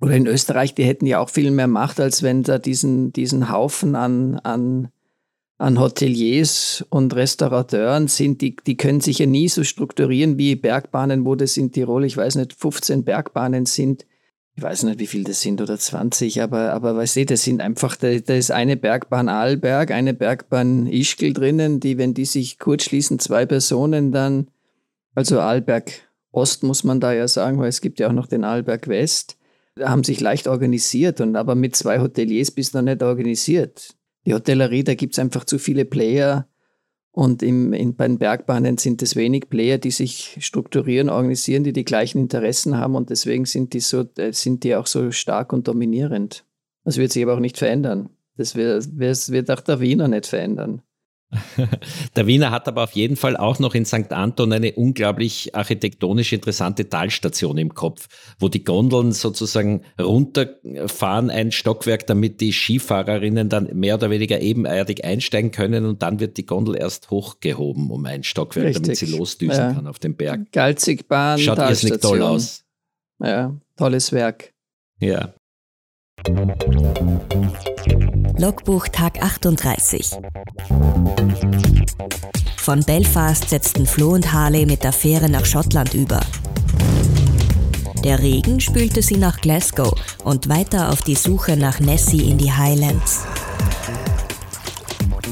oder 0.00 0.14
in 0.14 0.28
Österreich, 0.28 0.76
die 0.76 0.84
hätten 0.84 1.06
ja 1.06 1.18
auch 1.18 1.28
viel 1.28 1.50
mehr 1.50 1.66
Macht, 1.66 1.98
als 1.98 2.22
wenn 2.22 2.44
da 2.44 2.58
diesen, 2.58 3.12
diesen 3.12 3.50
Haufen 3.50 3.96
an, 3.96 4.36
an, 4.36 4.90
an 5.58 5.80
Hoteliers 5.80 6.86
und 6.88 7.16
Restaurateuren 7.16 8.06
sind, 8.06 8.42
die, 8.42 8.54
die 8.54 8.76
können 8.76 9.00
sich 9.00 9.18
ja 9.18 9.26
nie 9.26 9.48
so 9.48 9.64
strukturieren 9.64 10.38
wie 10.38 10.54
Bergbahnen, 10.54 11.24
wo 11.24 11.34
das 11.34 11.56
in 11.56 11.72
Tirol, 11.72 12.04
ich 12.04 12.16
weiß 12.16 12.36
nicht, 12.36 12.52
15 12.52 13.02
Bergbahnen 13.02 13.66
sind. 13.66 14.06
Ich 14.54 14.62
weiß 14.62 14.84
nicht, 14.84 15.00
wie 15.00 15.08
viel 15.08 15.24
das 15.24 15.40
sind 15.40 15.60
oder 15.60 15.76
20, 15.76 16.42
aber, 16.42 16.72
aber 16.72 16.94
weißt 16.94 17.16
du, 17.16 17.26
das 17.26 17.42
sind 17.42 17.60
einfach, 17.60 17.96
da, 17.96 18.16
da 18.20 18.34
ist 18.34 18.52
eine 18.52 18.76
Bergbahn 18.76 19.28
Arlberg, 19.28 19.90
eine 19.90 20.14
Bergbahn 20.14 20.86
Ischgl 20.86 21.32
drinnen, 21.32 21.80
die, 21.80 21.98
wenn 21.98 22.14
die 22.14 22.24
sich 22.24 22.60
kurz 22.60 22.84
schließen, 22.84 23.18
zwei 23.18 23.46
Personen 23.46 24.12
dann 24.12 24.46
also 25.14 25.40
Arlberg 25.40 25.92
Ost 26.30 26.64
muss 26.64 26.82
man 26.82 27.00
da 27.00 27.12
ja 27.12 27.28
sagen, 27.28 27.58
weil 27.58 27.68
es 27.68 27.80
gibt 27.80 28.00
ja 28.00 28.08
auch 28.08 28.12
noch 28.12 28.26
den 28.26 28.44
Arlberg 28.44 28.88
West, 28.88 29.38
haben 29.80 30.04
sich 30.04 30.20
leicht 30.20 30.48
organisiert 30.48 31.20
und 31.20 31.36
aber 31.36 31.54
mit 31.54 31.76
zwei 31.76 32.00
Hoteliers 32.00 32.50
bist 32.50 32.74
du 32.74 32.78
noch 32.78 32.84
nicht 32.84 33.02
organisiert. 33.02 33.94
Die 34.26 34.34
Hotellerie, 34.34 34.84
da 34.84 34.94
gibt 34.94 35.14
es 35.14 35.18
einfach 35.18 35.44
zu 35.44 35.58
viele 35.58 35.84
Player 35.84 36.48
und 37.12 37.44
im, 37.44 37.72
in, 37.72 37.94
bei 37.94 38.08
den 38.08 38.18
Bergbahnen 38.18 38.78
sind 38.78 39.00
es 39.02 39.14
wenig 39.14 39.48
Player, 39.48 39.78
die 39.78 39.92
sich 39.92 40.36
strukturieren, 40.40 41.10
organisieren, 41.10 41.62
die 41.62 41.72
die 41.72 41.84
gleichen 41.84 42.18
Interessen 42.18 42.76
haben 42.76 42.96
und 42.96 43.10
deswegen 43.10 43.44
sind 43.44 43.72
die, 43.72 43.80
so, 43.80 44.04
äh, 44.16 44.32
sind 44.32 44.64
die 44.64 44.74
auch 44.74 44.88
so 44.88 45.12
stark 45.12 45.52
und 45.52 45.68
dominierend. 45.68 46.44
Das 46.82 46.96
wird 46.96 47.12
sich 47.12 47.22
aber 47.22 47.34
auch 47.34 47.40
nicht 47.40 47.56
verändern. 47.56 48.10
Das 48.36 48.56
wird, 48.56 48.88
das 48.98 49.30
wird 49.30 49.50
auch 49.50 49.60
der 49.60 49.78
Wiener 49.78 50.08
nicht 50.08 50.26
verändern. 50.26 50.82
Der 52.16 52.26
Wiener 52.26 52.50
hat 52.50 52.68
aber 52.68 52.84
auf 52.84 52.92
jeden 52.92 53.16
Fall 53.16 53.36
auch 53.36 53.58
noch 53.58 53.74
in 53.74 53.84
St. 53.84 54.12
Anton 54.12 54.52
eine 54.52 54.72
unglaublich 54.72 55.54
architektonisch 55.54 56.32
interessante 56.32 56.88
Talstation 56.88 57.58
im 57.58 57.74
Kopf, 57.74 58.08
wo 58.38 58.48
die 58.48 58.64
Gondeln 58.64 59.12
sozusagen 59.12 59.82
runterfahren, 60.00 61.30
ein 61.30 61.52
Stockwerk, 61.52 62.06
damit 62.06 62.40
die 62.40 62.52
Skifahrerinnen 62.52 63.48
dann 63.48 63.70
mehr 63.74 63.96
oder 63.96 64.10
weniger 64.10 64.40
ebenerdig 64.40 65.04
einsteigen 65.04 65.50
können 65.50 65.86
und 65.86 66.02
dann 66.02 66.20
wird 66.20 66.36
die 66.36 66.46
Gondel 66.46 66.76
erst 66.76 67.10
hochgehoben 67.10 67.90
um 67.90 68.04
ein 68.06 68.22
Stockwerk, 68.22 68.66
Richtig. 68.66 68.82
damit 68.82 68.98
sie 68.98 69.06
losdüsen 69.06 69.56
ja. 69.56 69.72
kann 69.72 69.86
auf 69.86 69.98
den 69.98 70.16
Berg. 70.16 70.52
Galzigbahn, 70.52 71.38
Schaut 71.38 71.58
irrsinnig 71.58 72.00
toll 72.00 72.22
aus. 72.22 72.64
Ja, 73.20 73.54
tolles 73.76 74.12
Werk. 74.12 74.52
Ja. 75.00 75.34
Logbuch 78.36 78.88
Tag 78.88 79.22
38. 79.22 80.10
Von 82.58 82.80
Belfast 82.80 83.48
setzten 83.48 83.86
Flo 83.86 84.10
und 84.10 84.32
Harley 84.32 84.66
mit 84.66 84.82
der 84.82 84.92
Fähre 84.92 85.28
nach 85.28 85.44
Schottland 85.44 85.94
über. 85.94 86.20
Der 88.02 88.18
Regen 88.18 88.60
spülte 88.60 89.02
sie 89.02 89.16
nach 89.16 89.40
Glasgow 89.40 89.94
und 90.24 90.48
weiter 90.48 90.90
auf 90.90 91.02
die 91.02 91.14
Suche 91.14 91.56
nach 91.56 91.78
Nessie 91.78 92.28
in 92.28 92.36
die 92.38 92.52
Highlands. 92.52 93.20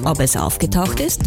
Ob 0.05 0.21
es 0.21 0.37
aufgetaucht 0.37 1.01
ist? 1.01 1.23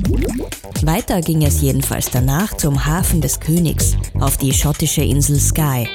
Weiter 0.83 1.19
ging 1.21 1.43
es 1.43 1.61
jedenfalls 1.61 2.09
danach 2.09 2.55
zum 2.55 2.85
Hafen 2.85 3.19
des 3.19 3.39
Königs 3.39 3.95
auf 4.19 4.37
die 4.37 4.53
schottische 4.53 5.03
Insel 5.03 5.39
Skye. 5.39 5.87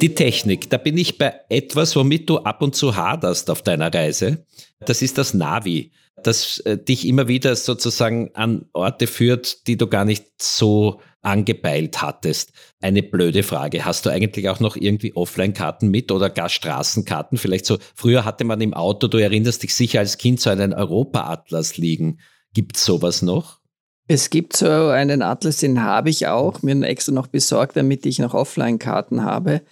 Die 0.00 0.14
Technik, 0.14 0.70
da 0.70 0.76
bin 0.76 0.96
ich 0.96 1.18
bei 1.18 1.34
etwas, 1.48 1.96
womit 1.96 2.30
du 2.30 2.38
ab 2.38 2.62
und 2.62 2.76
zu 2.76 2.94
haderst 2.94 3.50
auf 3.50 3.62
deiner 3.62 3.92
Reise. 3.92 4.46
Das 4.80 5.02
ist 5.02 5.18
das 5.18 5.34
Navi, 5.34 5.90
das 6.22 6.60
äh, 6.60 6.78
dich 6.78 7.06
immer 7.06 7.26
wieder 7.26 7.56
sozusagen 7.56 8.30
an 8.34 8.66
Orte 8.72 9.08
führt, 9.08 9.66
die 9.66 9.76
du 9.76 9.88
gar 9.88 10.04
nicht 10.04 10.26
so 10.40 11.00
angepeilt 11.22 12.00
hattest. 12.00 12.52
Eine 12.80 13.02
blöde 13.02 13.42
Frage. 13.42 13.84
Hast 13.84 14.06
du 14.06 14.10
eigentlich 14.10 14.48
auch 14.48 14.60
noch 14.60 14.76
irgendwie 14.76 15.16
Offline-Karten 15.16 15.88
mit 15.88 16.12
oder 16.12 16.30
gar 16.30 16.48
Straßenkarten? 16.48 17.36
Vielleicht 17.36 17.66
so, 17.66 17.78
früher 17.96 18.24
hatte 18.24 18.44
man 18.44 18.60
im 18.60 18.74
Auto, 18.74 19.08
du 19.08 19.18
erinnerst 19.18 19.64
dich 19.64 19.74
sicher 19.74 19.98
als 19.98 20.16
Kind, 20.16 20.40
so 20.40 20.50
einen 20.50 20.72
Europa-Atlas 20.72 21.76
liegen. 21.76 22.20
Gibt 22.54 22.76
es 22.76 22.84
sowas 22.84 23.22
noch? 23.22 23.58
Es 24.06 24.30
gibt 24.30 24.56
so 24.56 24.66
einen 24.66 25.22
Atlas, 25.22 25.58
den 25.58 25.82
habe 25.82 26.08
ich 26.08 26.28
auch, 26.28 26.62
mir 26.62 26.80
extra 26.82 27.12
noch 27.12 27.26
besorgt, 27.26 27.76
damit 27.76 28.06
ich 28.06 28.18
noch 28.20 28.32
Offline-Karten 28.32 29.22
habe. 29.22 29.62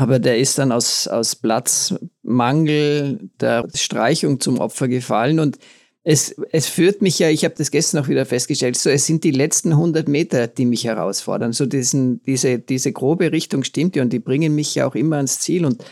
Aber 0.00 0.18
der 0.18 0.38
ist 0.38 0.56
dann 0.56 0.72
aus, 0.72 1.08
aus 1.08 1.36
Platzmangel 1.36 3.28
der 3.38 3.68
Streichung 3.74 4.40
zum 4.40 4.56
Opfer 4.58 4.88
gefallen. 4.88 5.38
Und 5.40 5.58
es, 6.02 6.34
es 6.52 6.68
führt 6.68 7.02
mich 7.02 7.18
ja, 7.18 7.28
ich 7.28 7.44
habe 7.44 7.54
das 7.58 7.70
gestern 7.70 8.02
auch 8.02 8.08
wieder 8.08 8.24
festgestellt, 8.24 8.78
so 8.78 8.88
es 8.88 9.04
sind 9.04 9.24
die 9.24 9.30
letzten 9.30 9.72
100 9.72 10.08
Meter, 10.08 10.46
die 10.46 10.64
mich 10.64 10.84
herausfordern. 10.84 11.52
So 11.52 11.66
diesen, 11.66 12.22
diese, 12.22 12.58
diese 12.58 12.92
grobe 12.92 13.30
Richtung 13.30 13.62
stimmt 13.62 13.94
ja 13.94 14.02
und 14.02 14.10
die 14.10 14.20
bringen 14.20 14.54
mich 14.54 14.74
ja 14.74 14.86
auch 14.86 14.94
immer 14.94 15.16
ans 15.16 15.40
Ziel. 15.40 15.66
Und 15.66 15.84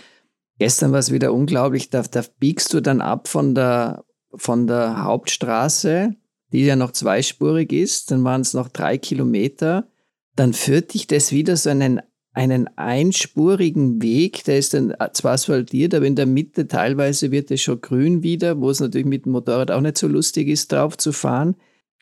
gestern 0.58 0.92
war 0.92 1.00
es 1.00 1.12
wieder 1.12 1.34
unglaublich, 1.34 1.90
da, 1.90 2.00
da 2.00 2.24
biegst 2.38 2.72
du 2.72 2.80
dann 2.80 3.02
ab 3.02 3.28
von 3.28 3.54
der, 3.54 4.06
von 4.34 4.66
der 4.66 5.04
Hauptstraße, 5.04 6.14
die 6.50 6.64
ja 6.64 6.76
noch 6.76 6.92
zweispurig 6.92 7.74
ist, 7.74 8.10
dann 8.10 8.24
waren 8.24 8.40
es 8.40 8.54
noch 8.54 8.68
drei 8.68 8.96
Kilometer. 8.96 9.86
Dann 10.34 10.54
führt 10.54 10.94
dich 10.94 11.06
das 11.06 11.30
wieder 11.30 11.58
so 11.58 11.68
einen 11.68 12.00
einen 12.38 12.68
einspurigen 12.76 14.00
Weg, 14.00 14.44
der 14.44 14.58
ist 14.58 14.72
dann 14.72 14.94
zwar 15.12 15.32
asphaltiert, 15.32 15.92
aber 15.92 16.06
in 16.06 16.14
der 16.14 16.26
Mitte 16.26 16.68
teilweise 16.68 17.32
wird 17.32 17.50
es 17.50 17.62
schon 17.62 17.80
grün 17.80 18.22
wieder, 18.22 18.60
wo 18.60 18.70
es 18.70 18.78
natürlich 18.78 19.08
mit 19.08 19.24
dem 19.24 19.32
Motorrad 19.32 19.72
auch 19.72 19.80
nicht 19.80 19.98
so 19.98 20.06
lustig 20.06 20.46
ist, 20.46 20.70
drauf 20.70 20.96
zu 20.96 21.10
fahren. 21.10 21.56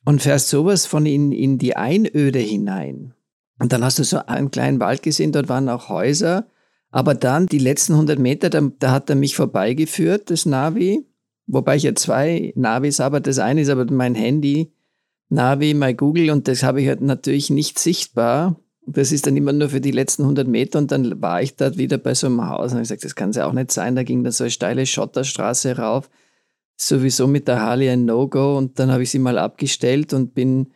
Und 0.05 0.21
fährst 0.21 0.51
sowas 0.51 0.85
von 0.85 1.07
in, 1.07 1.33
in 1.33 1.57
die 1.57 1.75
Einöde 1.75 2.39
hinein. 2.39 3.15
Und 3.59 3.73
dann 3.73 3.83
hast 3.83 3.99
du 3.99 4.05
so 4.05 4.19
einen 4.27 4.51
kleinen 4.51 4.79
Wald 4.79 5.03
gesehen, 5.03 5.33
dort 5.33 5.49
waren 5.49 5.71
auch 5.71 5.89
Häuser. 5.89 6.47
Aber 6.91 7.15
dann 7.15 7.47
die 7.47 7.59
letzten 7.59 7.95
100 7.95 8.19
Meter, 8.19 8.51
da, 8.51 8.61
da 8.79 8.91
hat 8.93 9.09
er 9.09 9.17
mich 9.17 9.35
vorbeigeführt, 9.35 10.31
das 10.31 10.45
Navi. 10.45 11.07
Wobei 11.47 11.77
ich 11.77 11.85
ja 11.85 11.95
zwei 11.95 12.53
Navis 12.57 13.01
habe. 13.01 13.23
Das 13.23 13.39
eine 13.39 13.63
ist 13.63 13.71
aber 13.71 13.91
mein 13.91 14.15
Handy, 14.15 14.71
Navi, 15.31 15.73
mein 15.73 15.97
Google 15.97 16.31
und 16.31 16.47
das 16.47 16.63
habe 16.63 16.83
ich 16.83 16.89
halt 16.89 17.01
natürlich 17.01 17.49
nicht 17.49 17.79
sichtbar. 17.79 18.61
Das 18.89 19.11
ist 19.11 19.27
dann 19.27 19.37
immer 19.37 19.53
nur 19.53 19.69
für 19.69 19.81
die 19.81 19.91
letzten 19.91 20.23
100 20.23 20.47
Meter 20.47 20.79
und 20.79 20.93
dann 20.93 21.21
war 21.21 21.43
ich 21.43 21.57
dort 21.57 21.77
wieder 21.77 21.99
bei 21.99 22.15
so 22.15 22.29
einem 22.29 22.49
Haus 22.49 22.73
und 22.73 22.79
ich 22.79 22.85
gesagt, 22.85 23.05
das 23.05 23.17
kann 23.17 23.31
es 23.31 23.37
ja 23.37 23.47
auch 23.47 23.53
nicht 23.53 23.73
sein. 23.73 23.97
Da 23.97 24.05
ging 24.05 24.23
dann 24.23 24.33
so 24.33 24.45
eine 24.45 24.51
steile 24.51 24.87
Schotterstraße 24.87 25.77
rauf. 25.77 26.09
Sowieso 26.77 27.27
mit 27.27 27.49
der 27.49 27.61
Harley 27.61 27.91
ein 27.91 28.05
No-Go 28.05 28.57
und 28.57 28.79
dann 28.79 28.93
habe 28.93 29.03
ich 29.03 29.11
sie 29.11 29.19
mal 29.19 29.39
abgestellt 29.39 30.13
und 30.13 30.35
bin, 30.35 30.69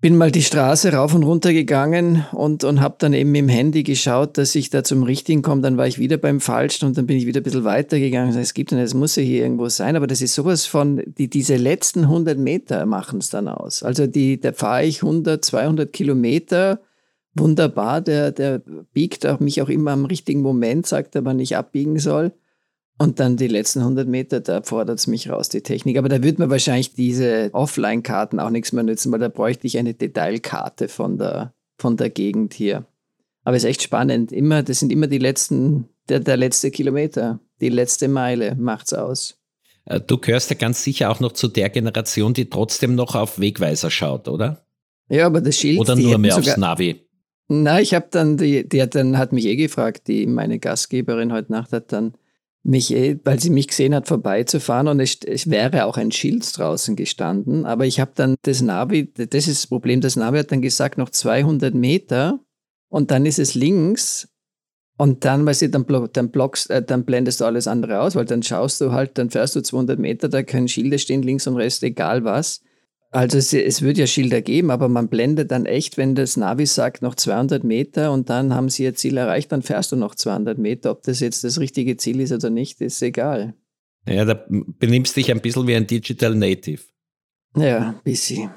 bin 0.00 0.16
mal 0.16 0.32
die 0.32 0.42
Straße 0.42 0.92
rauf 0.92 1.14
und 1.14 1.22
runter 1.22 1.52
gegangen 1.52 2.24
und, 2.32 2.64
und 2.64 2.80
habe 2.80 2.96
dann 2.98 3.12
eben 3.12 3.34
im 3.34 3.48
Handy 3.48 3.84
geschaut, 3.84 4.36
dass 4.36 4.54
ich 4.54 4.70
da 4.70 4.82
zum 4.82 5.02
Richtigen 5.02 5.42
komme. 5.42 5.62
Dann 5.62 5.76
war 5.76 5.86
ich 5.86 5.98
wieder 5.98 6.16
beim 6.16 6.40
Falschen 6.40 6.86
und 6.86 6.98
dann 6.98 7.06
bin 7.06 7.16
ich 7.16 7.26
wieder 7.26 7.40
ein 7.40 7.44
bisschen 7.44 7.64
weitergegangen. 7.64 8.36
Es 8.36 8.54
gibt 8.54 8.72
es 8.72 8.94
muss 8.94 9.14
ja 9.14 9.22
hier 9.22 9.42
irgendwo 9.44 9.68
sein, 9.68 9.94
aber 9.94 10.06
das 10.06 10.20
ist 10.20 10.34
sowas 10.34 10.66
von, 10.66 11.02
die, 11.06 11.28
diese 11.28 11.56
letzten 11.56 12.00
100 12.00 12.38
Meter 12.38 12.84
machen 12.86 13.20
es 13.20 13.30
dann 13.30 13.46
aus. 13.46 13.82
Also 13.84 14.08
die, 14.08 14.40
da 14.40 14.52
fahre 14.52 14.84
ich 14.84 15.02
100, 15.02 15.44
200 15.44 15.92
Kilometer 15.92 16.80
wunderbar. 17.34 18.00
Der, 18.00 18.32
der 18.32 18.60
biegt 18.92 19.26
auch 19.26 19.40
mich 19.40 19.60
auch 19.62 19.68
immer 19.68 19.92
am 19.92 20.04
richtigen 20.04 20.40
Moment, 20.40 20.86
sagt 20.86 21.14
er, 21.14 21.24
wann 21.24 21.40
ich 21.40 21.56
abbiegen 21.56 21.98
soll. 21.98 22.32
Und 22.96 23.18
dann 23.18 23.36
die 23.36 23.48
letzten 23.48 23.80
100 23.80 24.06
Meter, 24.06 24.40
da 24.40 24.62
fordert 24.62 25.00
es 25.00 25.06
mich 25.08 25.28
raus, 25.28 25.48
die 25.48 25.62
Technik. 25.62 25.98
Aber 25.98 26.08
da 26.08 26.22
wird 26.22 26.38
mir 26.38 26.48
wahrscheinlich 26.48 26.94
diese 26.94 27.50
Offline-Karten 27.52 28.38
auch 28.38 28.50
nichts 28.50 28.72
mehr 28.72 28.84
nützen, 28.84 29.10
weil 29.10 29.18
da 29.18 29.28
bräuchte 29.28 29.66
ich 29.66 29.78
eine 29.78 29.94
Detailkarte 29.94 30.88
von 30.88 31.18
der, 31.18 31.54
von 31.76 31.96
der 31.96 32.10
Gegend 32.10 32.54
hier. 32.54 32.86
Aber 33.42 33.56
es 33.56 33.64
ist 33.64 33.70
echt 33.70 33.82
spannend. 33.82 34.30
Immer, 34.30 34.62
das 34.62 34.78
sind 34.78 34.92
immer 34.92 35.08
die 35.08 35.18
letzten, 35.18 35.88
der, 36.08 36.20
der 36.20 36.36
letzte 36.36 36.70
Kilometer, 36.70 37.40
die 37.60 37.68
letzte 37.68 38.06
Meile 38.06 38.54
macht's 38.54 38.92
aus. 38.92 39.38
Äh, 39.86 40.00
du 40.00 40.18
gehörst 40.18 40.50
ja 40.50 40.56
ganz 40.56 40.82
sicher 40.84 41.10
auch 41.10 41.18
noch 41.18 41.32
zu 41.32 41.48
der 41.48 41.70
Generation, 41.70 42.32
die 42.32 42.48
trotzdem 42.48 42.94
noch 42.94 43.16
auf 43.16 43.40
Wegweiser 43.40 43.90
schaut, 43.90 44.28
oder? 44.28 44.64
Ja, 45.08 45.26
aber 45.26 45.40
das 45.40 45.58
Schild. 45.58 45.80
Oder 45.80 45.96
nur 45.96 46.16
mehr 46.18 46.36
aufs 46.36 46.56
Navi. 46.56 47.00
Na, 47.48 47.80
ich 47.80 47.92
habe 47.94 48.06
dann, 48.10 48.36
die, 48.36 48.68
die 48.68 48.80
hat 48.80 48.94
dann, 48.94 49.18
hat 49.18 49.32
mich 49.32 49.44
eh 49.44 49.56
gefragt, 49.56 50.08
die, 50.08 50.26
meine 50.26 50.58
Gastgeberin 50.58 51.32
heute 51.32 51.52
Nacht 51.52 51.72
hat 51.72 51.92
dann 51.92 52.14
mich 52.64 52.92
eh, 52.94 53.18
weil 53.24 53.38
sie 53.38 53.50
mich 53.50 53.68
gesehen 53.68 53.94
hat, 53.94 54.08
vorbeizufahren 54.08 54.88
und 54.88 54.98
es, 54.98 55.18
es 55.26 55.50
wäre 55.50 55.84
auch 55.84 55.98
ein 55.98 56.10
Schild 56.10 56.56
draußen 56.56 56.96
gestanden, 56.96 57.66
aber 57.66 57.84
ich 57.84 58.00
habe 58.00 58.12
dann 58.14 58.36
das 58.42 58.62
Navi, 58.62 59.12
das 59.12 59.46
ist 59.46 59.62
das 59.62 59.66
Problem, 59.66 60.00
das 60.00 60.16
Navi 60.16 60.38
hat 60.38 60.50
dann 60.50 60.62
gesagt, 60.62 60.96
noch 60.96 61.10
200 61.10 61.74
Meter 61.74 62.40
und 62.88 63.10
dann 63.10 63.26
ist 63.26 63.38
es 63.38 63.54
links 63.54 64.28
und 64.96 65.26
dann, 65.26 65.44
weil 65.44 65.54
sie 65.54 65.70
dann, 65.70 65.84
dann, 66.12 66.30
blockst, 66.30 66.70
äh, 66.70 66.82
dann 66.82 67.04
blendest 67.04 67.42
du 67.42 67.44
alles 67.44 67.66
andere 67.66 68.00
aus, 68.00 68.16
weil 68.16 68.24
dann 68.24 68.42
schaust 68.42 68.80
du 68.80 68.92
halt, 68.92 69.18
dann 69.18 69.28
fährst 69.28 69.56
du 69.56 69.60
200 69.60 69.98
Meter, 69.98 70.30
da 70.30 70.42
können 70.42 70.68
Schilder 70.68 70.98
stehen, 70.98 71.22
links 71.22 71.46
und 71.46 71.56
rechts, 71.56 71.82
egal 71.82 72.24
was. 72.24 72.62
Also 73.14 73.38
es, 73.38 73.52
es 73.52 73.80
wird 73.80 73.96
ja 73.96 74.08
Schilder 74.08 74.42
geben, 74.42 74.72
aber 74.72 74.88
man 74.88 75.06
blendet 75.06 75.52
dann 75.52 75.66
echt, 75.66 75.96
wenn 75.96 76.16
das 76.16 76.36
Navi 76.36 76.66
sagt, 76.66 77.00
noch 77.00 77.14
200 77.14 77.62
Meter 77.62 78.10
und 78.10 78.28
dann 78.28 78.52
haben 78.52 78.68
sie 78.68 78.82
ihr 78.82 78.96
Ziel 78.96 79.16
erreicht, 79.16 79.52
dann 79.52 79.62
fährst 79.62 79.92
du 79.92 79.96
noch 79.96 80.16
200 80.16 80.58
Meter. 80.58 80.90
Ob 80.90 81.04
das 81.04 81.20
jetzt 81.20 81.44
das 81.44 81.60
richtige 81.60 81.96
Ziel 81.96 82.20
ist 82.20 82.32
oder 82.32 82.50
nicht, 82.50 82.80
ist 82.80 83.00
egal. 83.02 83.54
Ja, 84.08 84.24
da 84.24 84.44
benimmst 84.48 85.16
dich 85.16 85.30
ein 85.30 85.40
bisschen 85.40 85.68
wie 85.68 85.76
ein 85.76 85.86
Digital 85.86 86.34
Native. 86.34 86.82
Ja, 87.56 87.90
ein 87.90 88.00
bisschen. 88.02 88.50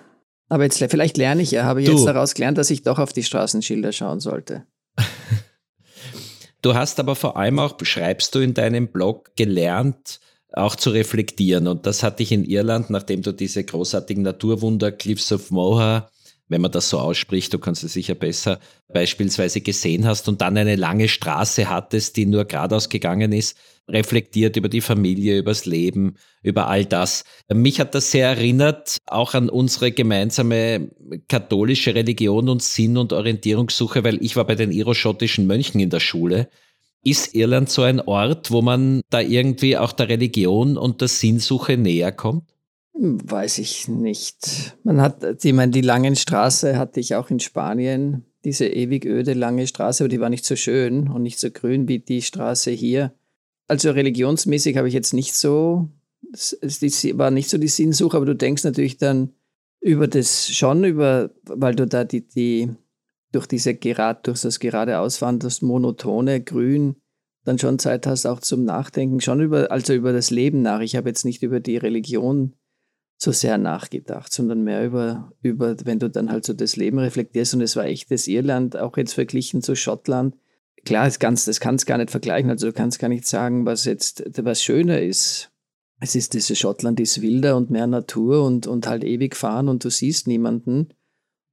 Aber 0.49 0.63
jetzt 0.63 0.83
vielleicht 0.83 1.17
lerne 1.17 1.43
ich 1.43 1.51
ja, 1.51 1.65
habe 1.65 1.81
ich 1.81 1.87
du. 1.87 1.93
jetzt 1.93 2.05
daraus 2.05 2.33
gelernt, 2.33 2.57
dass 2.57 2.71
ich 2.71 2.81
doch 2.81 2.97
auf 2.97 3.13
die 3.13 3.23
Straßenschilder 3.23 3.91
schauen 3.91 4.19
sollte. 4.19 4.65
du 6.63 6.73
hast 6.73 6.99
aber 6.99 7.15
vor 7.15 7.37
allem 7.37 7.59
auch, 7.59 7.73
beschreibst 7.73 8.33
du 8.33 8.39
in 8.39 8.55
deinem 8.55 8.87
Blog, 8.87 9.35
gelernt, 9.35 10.19
auch 10.57 10.75
zu 10.75 10.89
reflektieren. 10.89 11.67
Und 11.67 11.85
das 11.85 12.03
hatte 12.03 12.23
ich 12.23 12.31
in 12.31 12.45
Irland, 12.45 12.89
nachdem 12.89 13.21
du 13.21 13.31
diese 13.31 13.63
großartigen 13.63 14.23
Naturwunder 14.23 14.91
Cliffs 14.91 15.31
of 15.31 15.51
Moher, 15.51 16.09
wenn 16.49 16.61
man 16.61 16.71
das 16.71 16.89
so 16.89 16.99
ausspricht, 16.99 17.53
du 17.53 17.59
kannst 17.59 17.83
es 17.83 17.93
sicher 17.93 18.15
besser, 18.15 18.59
beispielsweise 18.87 19.61
gesehen 19.61 20.05
hast 20.05 20.29
und 20.29 20.41
dann 20.41 20.57
eine 20.57 20.75
lange 20.75 21.09
Straße 21.09 21.69
hattest, 21.69 22.15
die 22.15 22.25
nur 22.25 22.45
geradeaus 22.45 22.87
gegangen 22.87 23.33
ist, 23.33 23.57
reflektiert 23.89 24.55
über 24.55 24.69
die 24.69 24.81
Familie, 24.81 25.37
übers 25.37 25.65
Leben, 25.65 26.15
über 26.43 26.67
all 26.67 26.85
das. 26.85 27.23
Mich 27.53 27.79
hat 27.79 27.95
das 27.95 28.11
sehr 28.11 28.27
erinnert, 28.27 28.97
auch 29.07 29.33
an 29.33 29.49
unsere 29.49 29.91
gemeinsame 29.91 30.89
katholische 31.27 31.95
Religion 31.95 32.49
und 32.49 32.63
Sinn- 32.63 32.97
und 32.97 33.13
Orientierungssuche, 33.13 34.03
weil 34.03 34.23
ich 34.23 34.35
war 34.35 34.45
bei 34.45 34.55
den 34.55 34.71
iroschottischen 34.71 35.47
Mönchen 35.47 35.79
in 35.79 35.89
der 35.89 35.99
Schule 35.99 36.49
ist 37.09 37.35
Irland 37.35 37.69
so 37.69 37.83
ein 37.83 38.01
Ort, 38.01 38.51
wo 38.51 38.61
man 38.61 39.01
da 39.09 39.21
irgendwie 39.21 39.77
auch 39.77 39.93
der 39.93 40.09
Religion 40.09 40.77
und 40.77 41.01
der 41.01 41.07
Sinnsuche 41.07 41.77
näher 41.77 42.11
kommt? 42.11 42.43
Weiß 42.93 43.59
ich 43.59 43.87
nicht. 43.87 44.75
Man 44.83 44.99
hat, 45.01 45.23
ich 45.43 45.53
meine, 45.53 45.71
die 45.71 45.81
langen 45.81 46.15
Straße 46.15 46.77
hatte 46.77 46.99
ich 46.99 47.15
auch 47.15 47.29
in 47.29 47.39
Spanien, 47.39 48.25
diese 48.43 48.67
ewig 48.67 49.05
öde 49.05 49.33
lange 49.33 49.67
Straße, 49.67 50.03
aber 50.03 50.09
die 50.09 50.19
war 50.19 50.29
nicht 50.29 50.45
so 50.45 50.55
schön 50.55 51.07
und 51.07 51.21
nicht 51.21 51.39
so 51.39 51.51
grün 51.51 51.87
wie 51.87 51.99
die 51.99 52.21
Straße 52.21 52.71
hier. 52.71 53.13
Also 53.67 53.91
religionsmäßig 53.91 54.77
habe 54.77 54.87
ich 54.87 54.93
jetzt 54.93 55.13
nicht 55.13 55.35
so, 55.35 55.89
es 56.31 56.57
war 56.61 57.31
nicht 57.31 57.49
so 57.49 57.57
die 57.57 57.67
Sinnsuche, 57.67 58.17
aber 58.17 58.25
du 58.25 58.35
denkst 58.35 58.63
natürlich 58.63 58.97
dann 58.97 59.33
über 59.79 60.07
das 60.07 60.49
schon, 60.49 60.83
über, 60.83 61.29
weil 61.43 61.75
du 61.75 61.85
da 61.85 62.03
die, 62.03 62.27
die 62.27 62.69
durch 63.37 63.45
diese 63.45 63.75
gerade, 63.75 64.19
durch 64.23 64.41
das 64.41 64.59
geradeausfahren, 64.59 65.37
das 65.37 65.61
monotone 65.61 66.41
Grün, 66.41 66.95
dann 67.45 67.59
schon 67.59 67.77
Zeit 67.77 68.07
hast 68.07 68.25
auch 68.25 68.39
zum 68.39 68.65
Nachdenken, 68.65 69.21
schon 69.21 69.41
über, 69.41 69.71
also 69.71 69.93
über 69.93 70.11
das 70.11 70.31
Leben 70.31 70.63
nach. 70.63 70.81
Ich 70.81 70.95
habe 70.95 71.07
jetzt 71.07 71.23
nicht 71.23 71.43
über 71.43 71.59
die 71.59 71.77
Religion 71.77 72.55
so 73.19 73.31
sehr 73.31 73.59
nachgedacht, 73.59 74.33
sondern 74.33 74.63
mehr 74.63 74.83
über, 74.83 75.31
über, 75.43 75.75
wenn 75.85 75.99
du 75.99 76.09
dann 76.09 76.31
halt 76.31 76.45
so 76.45 76.53
das 76.53 76.77
Leben 76.77 76.97
reflektierst 76.97 77.53
und 77.53 77.61
es 77.61 77.75
war 77.75 77.85
echtes 77.85 78.27
Irland, 78.27 78.75
auch 78.75 78.97
jetzt 78.97 79.13
verglichen 79.13 79.61
zu 79.61 79.75
Schottland, 79.75 80.35
klar, 80.83 81.05
das 81.05 81.19
kannst 81.19 81.47
das 81.47 81.59
kannst 81.59 81.85
gar 81.85 81.99
nicht 81.99 82.09
vergleichen. 82.09 82.49
Also 82.49 82.67
du 82.67 82.73
kannst 82.73 82.97
gar 82.97 83.09
nicht 83.09 83.27
sagen, 83.27 83.67
was 83.67 83.85
jetzt 83.85 84.23
was 84.43 84.63
schöner 84.63 84.99
ist. 84.99 85.51
Es 85.99 86.15
ist 86.15 86.33
dieses 86.33 86.57
Schottland 86.57 86.99
ist 86.99 87.21
wilder 87.21 87.55
und 87.55 87.69
mehr 87.69 87.87
Natur 87.87 88.43
und, 88.43 88.65
und 88.65 88.87
halt 88.87 89.03
ewig 89.03 89.35
fahren 89.35 89.69
und 89.69 89.83
du 89.83 89.91
siehst 89.91 90.27
niemanden. 90.27 90.89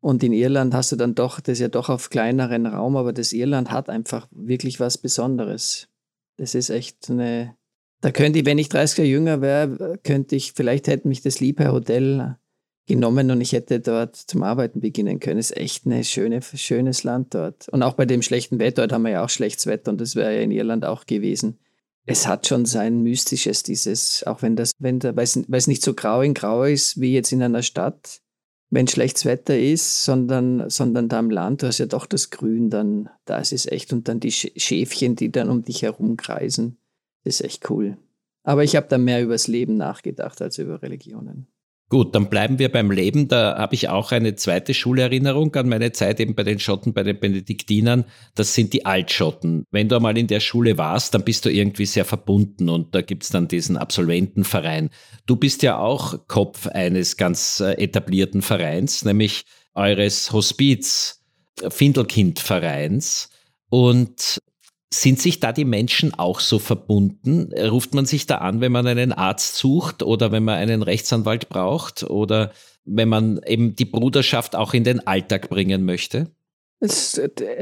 Und 0.04 0.23
in 0.23 0.34
Irland 0.34 0.75
hast 0.75 0.92
du 0.92 0.96
dann 0.96 1.14
doch, 1.14 1.40
das 1.40 1.54
ist 1.54 1.61
ja 1.61 1.68
doch 1.68 1.88
auf 1.88 2.11
kleineren 2.11 2.66
Raum, 2.66 2.94
aber 2.94 3.14
das 3.14 3.32
Irland 3.32 3.70
hat 3.70 3.88
einfach 3.88 4.28
wirklich 4.32 4.78
was 4.78 4.99
Besonderes. 4.99 5.88
Das 6.37 6.54
ist 6.54 6.68
echt 6.68 7.08
eine, 7.08 7.56
da 8.02 8.11
könnte 8.11 8.38
ich, 8.38 8.44
wenn 8.44 8.58
ich 8.58 8.68
30 8.68 8.99
Jahre 8.99 9.08
jünger 9.08 9.40
wäre, 9.40 9.99
könnte 10.02 10.37
ich, 10.37 10.52
vielleicht 10.52 10.88
hätte 10.88 11.08
mich 11.08 11.23
das 11.23 11.40
Liebherr 11.40 11.73
Hotel 11.73 12.37
genommen 12.87 13.30
und 13.30 13.40
ich 13.40 13.52
hätte 13.52 13.80
dort 13.80 14.14
zum 14.14 14.42
Arbeiten 14.42 14.80
beginnen 14.80 15.20
können. 15.20 15.38
Es 15.38 15.52
ist 15.52 15.56
echt 15.56 15.87
ein 15.87 16.04
schöne, 16.04 16.42
schönes 16.42 17.02
Land 17.02 17.32
dort. 17.32 17.70
Und 17.70 17.82
auch 17.82 17.94
bei 17.94 18.04
dem 18.04 18.20
schlechten 18.20 18.58
Wetter, 18.58 18.82
dort 18.82 18.92
haben 18.92 19.04
wir 19.04 19.12
ja 19.12 19.25
auch 19.25 19.30
schlechtes 19.30 19.66
Wetter 19.66 19.90
und 19.90 20.02
das 20.02 20.16
wäre 20.16 20.34
ja 20.34 20.42
in 20.42 20.50
Irland 20.50 20.84
auch 20.84 21.06
gewesen. 21.06 21.58
Es 22.04 22.26
hat 22.26 22.46
schon 22.46 22.66
sein 22.66 23.00
Mystisches, 23.02 23.62
dieses, 23.62 24.23
auch 24.26 24.42
wenn 24.42 24.54
das, 24.54 24.73
wenn 24.78 24.99
da, 24.99 25.16
weil 25.16 25.25
es 25.25 25.66
nicht 25.66 25.82
so 25.82 25.94
grau 25.94 26.20
in 26.20 26.34
grau 26.34 26.64
ist 26.64 27.00
wie 27.00 27.14
jetzt 27.14 27.32
in 27.32 27.42
einer 27.42 27.62
Stadt, 27.62 28.20
wenn 28.71 28.88
schlechtes 28.88 29.25
Wetter 29.25 29.59
ist, 29.59 30.04
sondern, 30.04 30.68
sondern 30.68 31.09
da 31.09 31.21
im 31.21 31.30
Land, 31.30 31.62
du 31.62 31.66
hast 31.66 31.78
ja 31.78 31.87
doch 31.87 32.06
das 32.06 32.30
Grün, 32.30 32.71
dann, 32.71 33.09
da 33.25 33.38
ist 33.38 33.52
es 33.52 33.66
echt, 33.66 33.92
und 33.92 34.09
dann 34.09 34.21
die 34.21 34.33
Schäfchen, 34.33 35.16
die 35.16 35.30
dann 35.30 35.50
um 35.50 35.62
dich 35.62 35.83
herum 35.83 36.16
kreisen, 36.16 36.78
das 37.25 37.40
ist 37.40 37.47
echt 37.47 37.71
cool. 37.71 37.97
Aber 38.42 38.64
ich 38.64 38.76
habe 38.76 38.87
da 38.88 38.99
mehr 38.99 39.23
übers 39.23 39.49
Leben 39.49 39.76
nachgedacht 39.76 40.42
als 40.42 40.59
über 40.59 40.83
Religionen. 40.83 41.47
Gut, 41.91 42.14
dann 42.14 42.31
bleiben 42.31 42.59
wir 42.59 42.73
beim 42.73 42.91
Leben. 42.91 43.29
Da 43.29 43.59
habe 43.59 43.75
ich 43.75 43.88
auch 43.88 44.11
eine 44.11 44.35
zweite 44.35 44.73
Schulerinnerung 44.73 45.55
an 45.55 45.69
meine 45.69 45.93
Zeit 45.93 46.19
eben 46.19 46.35
bei 46.35 46.43
den 46.43 46.59
Schotten, 46.59 46.95
bei 46.95 47.03
den 47.03 47.21
Benediktinern. 47.21 48.07
Das 48.35 48.55
sind 48.55 48.73
die 48.73 48.87
Altschotten. 48.87 49.64
Wenn 49.71 49.88
du 49.88 49.97
einmal 49.97 50.17
in 50.17 50.26
der 50.26 50.41
Schule 50.41 50.79
warst, 50.79 51.14
dann 51.14 51.25
bist 51.25 51.45
du 51.45 51.50
irgendwie 51.50 51.87
sehr 51.87 52.07
verbunden 52.07 52.69
und 52.71 52.95
da 52.95 53.03
gibt 53.03 53.25
es 53.25 53.29
dann 53.29 53.49
diesen 53.49 53.76
Absolventenverein. 53.76 54.91
Du 55.26 55.37
bist 55.37 55.62
ja 55.62 55.79
auch 55.79 56.26
Kopf 56.26 56.67
eines 56.67 57.17
ganz 57.19 57.61
äh, 57.61 57.73
etablierten 57.73 58.41
Vereins, 58.41 59.05
nämlich 59.05 59.45
eures 59.75 60.33
Hospiz 60.33 61.23
Findelkind-Vereins. 61.69 63.29
Und 63.69 64.41
sind 65.00 65.20
sich 65.20 65.40
da 65.40 65.52
die 65.52 65.64
Menschen 65.64 66.14
auch 66.14 66.40
so 66.40 66.58
verbunden? 66.58 67.52
Ruft 67.52 67.94
man 67.94 68.06
sich 68.06 68.26
da 68.26 68.38
an, 68.38 68.60
wenn 68.60 68.72
man 68.72 68.86
einen 68.86 69.12
Arzt 69.12 69.56
sucht 69.56 70.02
oder 70.02 70.32
wenn 70.32 70.44
man 70.44 70.56
einen 70.56 70.82
Rechtsanwalt 70.82 71.48
braucht 71.48 72.04
oder 72.04 72.52
wenn 72.84 73.08
man 73.08 73.40
eben 73.46 73.76
die 73.76 73.84
Bruderschaft 73.84 74.56
auch 74.56 74.74
in 74.74 74.84
den 74.84 75.06
Alltag 75.06 75.48
bringen 75.48 75.84
möchte? 75.84 76.30
Das 76.80 77.20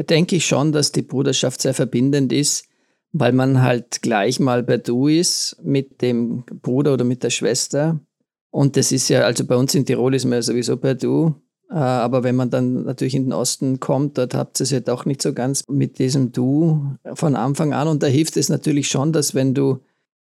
denke 0.08 0.36
ich 0.36 0.46
schon, 0.46 0.72
dass 0.72 0.92
die 0.92 1.02
Bruderschaft 1.02 1.62
sehr 1.62 1.74
verbindend 1.74 2.32
ist, 2.32 2.66
weil 3.12 3.32
man 3.32 3.62
halt 3.62 4.02
gleich 4.02 4.40
mal 4.40 4.62
bei 4.62 4.78
Du 4.78 5.06
ist 5.06 5.56
mit 5.62 6.02
dem 6.02 6.44
Bruder 6.44 6.94
oder 6.94 7.04
mit 7.04 7.22
der 7.22 7.30
Schwester. 7.30 8.00
Und 8.50 8.76
das 8.76 8.90
ist 8.90 9.08
ja, 9.08 9.22
also 9.22 9.46
bei 9.46 9.56
uns 9.56 9.74
in 9.74 9.86
Tirol 9.86 10.14
ist 10.14 10.24
man 10.24 10.34
ja 10.34 10.42
sowieso 10.42 10.76
bei 10.76 10.94
Du. 10.94 11.34
Äh, 11.72 11.76
aber 11.76 12.22
wenn 12.22 12.36
man 12.36 12.50
dann 12.50 12.84
natürlich 12.84 13.14
in 13.14 13.24
den 13.24 13.32
Osten 13.32 13.80
kommt, 13.80 14.18
dort 14.18 14.34
habt 14.34 14.60
ihr 14.60 14.64
es 14.64 14.70
ja 14.70 14.80
doch 14.80 15.06
nicht 15.06 15.22
so 15.22 15.32
ganz 15.32 15.64
mit 15.68 15.98
diesem 15.98 16.30
Du 16.32 16.96
von 17.14 17.34
Anfang 17.34 17.72
an. 17.72 17.88
Und 17.88 18.02
da 18.02 18.08
hilft 18.08 18.36
es 18.36 18.50
natürlich 18.50 18.88
schon, 18.88 19.12
dass 19.12 19.34
wenn 19.34 19.54
du, 19.54 19.80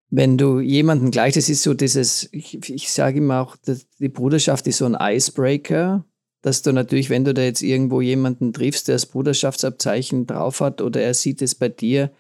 wenn 0.10 0.38
du 0.38 0.62
jemanden 0.62 1.12
gleich, 1.12 1.34
das 1.34 1.50
ist 1.50 1.64
so 1.64 1.74
dieses, 1.74 2.30
ich, 2.32 2.70
ich 2.70 2.92
sage 2.92 3.18
immer 3.18 3.42
auch, 3.42 3.58
die 4.00 4.10
Bruderschaft 4.10 4.66
ist 4.68 4.78
so 4.78 4.86
ein 4.86 4.98
Icebreaker, 4.98 6.06
dass 6.42 6.62
du 6.62 6.72
natürlich, 6.72 7.10
wenn 7.10 7.26
du 7.26 7.34
da 7.34 7.42
jetzt 7.42 7.62
irgendwo 7.62 8.00
jemanden 8.02 8.54
triffst, 8.54 8.88
der 8.88 8.96
das 8.96 9.06
Bruderschaftsabzeichen 9.06 10.28
drauf 10.28 10.62
hat 10.62 10.82
oder 10.82 11.02
er 11.02 11.14
sieht 11.14 11.42
es 11.42 11.54
bei 11.54 11.70
dir, 11.70 12.12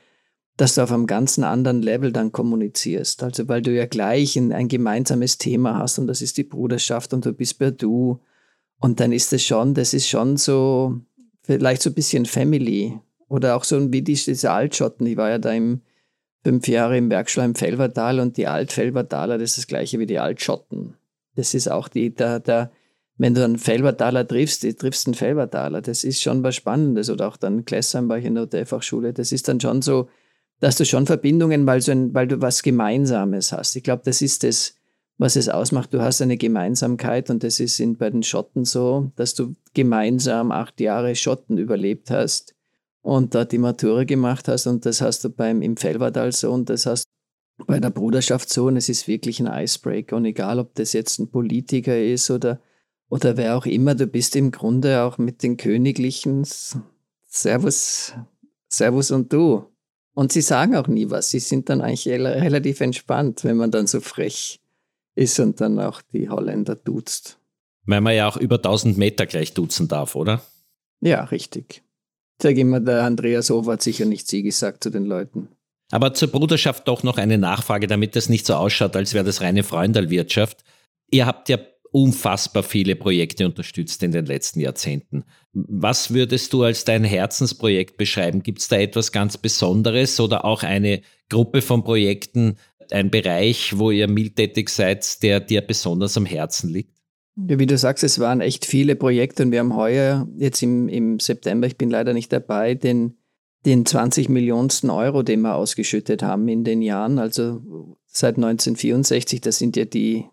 dass 0.57 0.75
du 0.75 0.81
auf 0.81 0.91
einem 0.91 1.07
ganz 1.07 1.39
anderen 1.39 1.81
Level 1.81 2.11
dann 2.11 2.33
kommunizierst. 2.33 3.23
Also 3.23 3.47
weil 3.47 3.61
du 3.61 3.73
ja 3.73 3.85
gleich 3.85 4.35
ein, 4.35 4.51
ein 4.51 4.67
gemeinsames 4.67 5.37
Thema 5.37 5.79
hast 5.79 5.97
und 5.99 6.07
das 6.07 6.21
ist 6.21 6.37
die 6.37 6.43
Bruderschaft 6.43 7.13
und 7.13 7.25
du 7.25 7.31
bist 7.33 7.57
per 7.57 7.71
Du 7.71 8.19
und 8.81 8.99
dann 8.99 9.11
ist 9.11 9.31
es 9.31 9.43
schon, 9.45 9.73
das 9.73 9.93
ist 9.93 10.07
schon 10.07 10.37
so, 10.37 10.99
vielleicht 11.43 11.81
so 11.83 11.91
ein 11.91 11.93
bisschen 11.93 12.25
Family. 12.25 12.99
Oder 13.29 13.55
auch 13.55 13.63
so 13.63 13.93
wie 13.93 14.01
die, 14.01 14.15
diese 14.15 14.51
Altschotten. 14.51 15.07
Ich 15.07 15.15
war 15.15 15.29
ja 15.29 15.37
da 15.37 15.51
im, 15.51 15.81
fünf 16.43 16.67
Jahre 16.67 16.97
im 16.97 17.07
Bergschlau 17.07 17.43
im 17.43 17.55
Felbertal 17.55 18.19
und 18.19 18.35
die 18.35 18.47
Altfelbertaler, 18.47 19.37
das 19.37 19.51
ist 19.51 19.57
das 19.59 19.67
gleiche 19.67 19.99
wie 19.99 20.07
die 20.07 20.19
Altschotten. 20.19 20.95
Das 21.35 21.53
ist 21.53 21.69
auch 21.69 21.87
die, 21.87 22.13
da, 22.13 22.39
da, 22.39 22.71
wenn 23.17 23.35
du 23.35 23.45
einen 23.45 23.59
Felbertaler 23.59 24.27
triffst, 24.27 24.63
du 24.63 24.75
triffst 24.75 25.07
einen 25.07 25.13
Felbertaler, 25.13 25.81
das 25.81 26.03
ist 26.03 26.21
schon 26.21 26.43
was 26.43 26.55
Spannendes. 26.55 27.09
Oder 27.09 27.27
auch 27.27 27.37
dann 27.37 27.63
Klessheim 27.65 28.09
war 28.09 28.17
ich 28.17 28.25
in 28.25 28.33
der 28.33 28.43
Hotelfachschule, 28.43 29.13
das 29.13 29.31
ist 29.31 29.47
dann 29.47 29.59
schon 29.59 29.81
so, 29.81 30.09
dass 30.59 30.75
du 30.75 30.85
schon 30.85 31.05
Verbindungen, 31.05 31.65
weil, 31.67 31.81
so 31.81 31.91
ein, 31.91 32.13
weil 32.13 32.27
du 32.27 32.41
was 32.41 32.63
Gemeinsames 32.63 33.51
hast. 33.51 33.75
Ich 33.75 33.83
glaube, 33.83 34.01
das 34.03 34.21
ist 34.21 34.43
das, 34.43 34.75
was 35.21 35.35
es 35.35 35.49
ausmacht. 35.49 35.93
Du 35.93 36.01
hast 36.01 36.19
eine 36.23 36.35
Gemeinsamkeit 36.35 37.29
und 37.29 37.43
das 37.43 37.59
ist 37.59 37.79
in, 37.79 37.95
bei 37.95 38.09
den 38.09 38.23
Schotten 38.23 38.65
so, 38.65 39.11
dass 39.17 39.35
du 39.35 39.55
gemeinsam 39.75 40.51
acht 40.51 40.81
Jahre 40.81 41.13
Schotten 41.15 41.59
überlebt 41.59 42.09
hast 42.09 42.55
und 43.03 43.35
dort 43.35 43.51
die 43.51 43.59
Matura 43.59 44.03
gemacht 44.03 44.47
hast 44.47 44.65
und 44.65 44.83
das 44.83 44.99
hast 44.99 45.23
du 45.23 45.29
beim 45.29 45.61
im 45.61 45.77
Felbertal 45.77 46.31
so 46.31 46.51
und 46.51 46.71
das 46.71 46.87
hast 46.87 47.03
du 47.59 47.65
bei 47.65 47.79
der 47.79 47.91
Bruderschaft 47.91 48.51
so 48.51 48.65
und 48.65 48.77
es 48.77 48.89
ist 48.89 49.07
wirklich 49.07 49.39
ein 49.39 49.45
Icebreaker 49.45 50.15
und 50.15 50.25
egal, 50.25 50.57
ob 50.57 50.73
das 50.73 50.91
jetzt 50.93 51.19
ein 51.19 51.29
Politiker 51.29 52.01
ist 52.01 52.31
oder, 52.31 52.59
oder 53.07 53.37
wer 53.37 53.55
auch 53.55 53.67
immer, 53.67 53.93
du 53.93 54.07
bist 54.07 54.35
im 54.35 54.49
Grunde 54.49 55.03
auch 55.03 55.19
mit 55.19 55.43
den 55.43 55.55
Königlichen 55.55 56.47
Servus, 57.27 58.15
Servus 58.69 59.11
und 59.11 59.31
du. 59.31 59.67
Und 60.15 60.31
sie 60.31 60.41
sagen 60.41 60.75
auch 60.75 60.87
nie 60.87 61.11
was. 61.11 61.29
Sie 61.29 61.39
sind 61.39 61.69
dann 61.69 61.79
eigentlich 61.79 62.07
relativ 62.07 62.81
entspannt, 62.81 63.43
wenn 63.43 63.55
man 63.55 63.69
dann 63.69 63.85
so 63.85 64.01
frech 64.01 64.61
ist 65.15 65.39
und 65.39 65.59
dann 65.61 65.79
auch 65.79 66.01
die 66.13 66.29
Holländer 66.29 66.75
duzt. 66.75 67.37
Weil 67.85 68.01
man 68.01 68.15
ja 68.15 68.27
auch 68.27 68.37
über 68.37 68.55
1000 68.55 68.97
Meter 68.97 69.25
gleich 69.25 69.53
duzen 69.53 69.87
darf, 69.87 70.15
oder? 70.15 70.41
Ja, 71.01 71.23
richtig. 71.25 71.83
Ich 72.39 72.43
sage 72.43 72.61
immer, 72.61 72.79
der 72.79 73.03
Andreas 73.03 73.49
Hof 73.49 73.67
hat 73.67 73.81
sicher 73.81 74.05
nicht 74.05 74.27
sie 74.27 74.43
gesagt 74.43 74.83
zu 74.83 74.89
den 74.89 75.05
Leuten. 75.05 75.49
Aber 75.91 76.13
zur 76.13 76.29
Bruderschaft 76.29 76.87
doch 76.87 77.03
noch 77.03 77.17
eine 77.17 77.37
Nachfrage, 77.37 77.87
damit 77.87 78.15
das 78.15 78.29
nicht 78.29 78.45
so 78.45 78.55
ausschaut, 78.55 78.95
als 78.95 79.13
wäre 79.13 79.25
das 79.25 79.41
reine 79.41 79.63
Freundalwirtschaft. 79.63 80.63
Ihr 81.09 81.25
habt 81.25 81.49
ja 81.49 81.57
unfassbar 81.91 82.63
viele 82.63 82.95
Projekte 82.95 83.45
unterstützt 83.45 84.01
in 84.01 84.11
den 84.11 84.25
letzten 84.25 84.61
Jahrzehnten. 84.61 85.25
Was 85.51 86.13
würdest 86.13 86.53
du 86.53 86.63
als 86.63 86.85
dein 86.85 87.03
Herzensprojekt 87.03 87.97
beschreiben? 87.97 88.43
Gibt 88.43 88.59
es 88.59 88.69
da 88.69 88.77
etwas 88.77 89.11
ganz 89.11 89.37
Besonderes 89.37 90.19
oder 90.21 90.45
auch 90.45 90.63
eine 90.63 91.01
Gruppe 91.29 91.61
von 91.61 91.83
Projekten, 91.83 92.57
ein 92.93 93.11
Bereich, 93.11 93.77
wo 93.77 93.91
ihr 93.91 94.07
mildtätig 94.07 94.69
seid, 94.69 95.23
der 95.23 95.39
dir 95.39 95.61
besonders 95.61 96.17
am 96.17 96.25
Herzen 96.25 96.69
liegt? 96.69 96.95
Ja, 97.35 97.59
wie 97.59 97.65
du 97.65 97.77
sagst, 97.77 98.03
es 98.03 98.19
waren 98.19 98.41
echt 98.41 98.65
viele 98.65 98.95
Projekte 98.95 99.43
und 99.43 99.51
wir 99.51 99.59
haben 99.59 99.75
heuer, 99.75 100.27
jetzt 100.37 100.61
im, 100.61 100.89
im 100.89 101.19
September, 101.19 101.67
ich 101.67 101.77
bin 101.77 101.89
leider 101.89 102.13
nicht 102.13 102.31
dabei, 102.33 102.75
den, 102.75 103.17
den 103.65 103.85
20 103.85 104.29
Millionensten 104.29 104.89
Euro, 104.89 105.23
den 105.23 105.41
wir 105.41 105.55
ausgeschüttet 105.55 106.23
haben 106.23 106.47
in 106.47 106.63
den 106.63 106.81
Jahren, 106.81 107.19
also 107.19 107.97
seit 108.07 108.35
1964, 108.35 109.41
das 109.41 109.57
sind 109.57 109.77
ja 109.77 109.85
die 109.85 110.25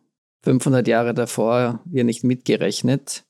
500 0.43 0.87
Jahre 0.89 1.15
davor 1.15 1.83
ja 1.91 2.05
nicht 2.05 2.25
mitgerechnet. 2.25 3.25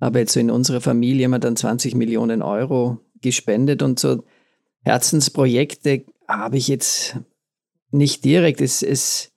Aber 0.00 0.18
jetzt 0.18 0.32
so 0.32 0.40
in 0.40 0.50
unserer 0.50 0.80
Familie 0.80 1.24
haben 1.24 1.32
wir 1.32 1.38
dann 1.38 1.56
20 1.56 1.94
Millionen 1.94 2.42
Euro 2.42 2.98
gespendet 3.22 3.82
und 3.82 3.98
so 3.98 4.24
Herzensprojekte 4.82 6.04
habe 6.28 6.58
ich 6.58 6.68
jetzt 6.68 7.16
nicht 7.94 8.24
direkt. 8.24 8.60
Es, 8.60 8.82
es, 8.82 9.32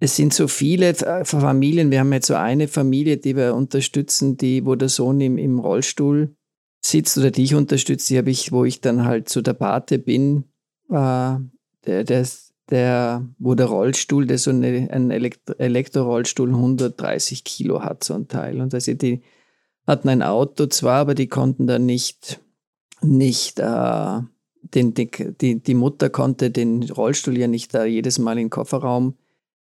es 0.00 0.16
sind 0.16 0.34
so 0.34 0.48
viele 0.48 0.94
Familien. 1.24 1.90
Wir 1.90 2.00
haben 2.00 2.12
jetzt 2.12 2.26
so 2.26 2.34
eine 2.34 2.68
Familie, 2.68 3.16
die 3.16 3.36
wir 3.36 3.54
unterstützen, 3.54 4.36
die, 4.36 4.64
wo 4.66 4.74
der 4.74 4.88
Sohn 4.88 5.20
im, 5.20 5.38
im 5.38 5.58
Rollstuhl 5.58 6.34
sitzt 6.84 7.18
oder 7.18 7.30
die 7.30 7.44
ich 7.44 7.54
unterstütze, 7.54 8.08
die 8.08 8.18
habe 8.18 8.30
ich, 8.30 8.52
wo 8.52 8.64
ich 8.64 8.80
dann 8.80 9.04
halt 9.04 9.28
so 9.28 9.42
der 9.42 9.52
Pate 9.52 9.98
bin, 9.98 10.44
äh, 10.88 11.36
der, 11.86 12.04
der, 12.04 12.26
der, 12.70 13.28
wo 13.38 13.54
der 13.54 13.66
Rollstuhl, 13.66 14.26
der 14.26 14.38
so 14.38 14.50
eine, 14.50 14.88
ein 14.90 15.10
Elektro 15.10 15.54
Elektrorollstuhl 15.58 16.48
130 16.48 17.44
Kilo 17.44 17.82
hat, 17.82 18.02
so 18.02 18.14
ein 18.14 18.28
Teil. 18.28 18.60
Und 18.60 18.72
also 18.72 18.94
die 18.94 19.22
hatten 19.86 20.08
ein 20.08 20.22
Auto 20.22 20.66
zwar, 20.66 21.00
aber 21.00 21.14
die 21.14 21.28
konnten 21.28 21.66
dann 21.66 21.84
nicht, 21.84 22.40
nicht 23.02 23.58
äh, 23.58 24.20
den, 24.74 24.94
die, 24.94 25.62
die 25.62 25.74
Mutter 25.74 26.10
konnte 26.10 26.50
den 26.50 26.82
Rollstuhl 26.82 27.36
ja 27.38 27.48
nicht 27.48 27.74
da 27.74 27.84
jedes 27.84 28.18
Mal 28.18 28.32
in 28.32 28.46
den 28.46 28.50
Kofferraum 28.50 29.14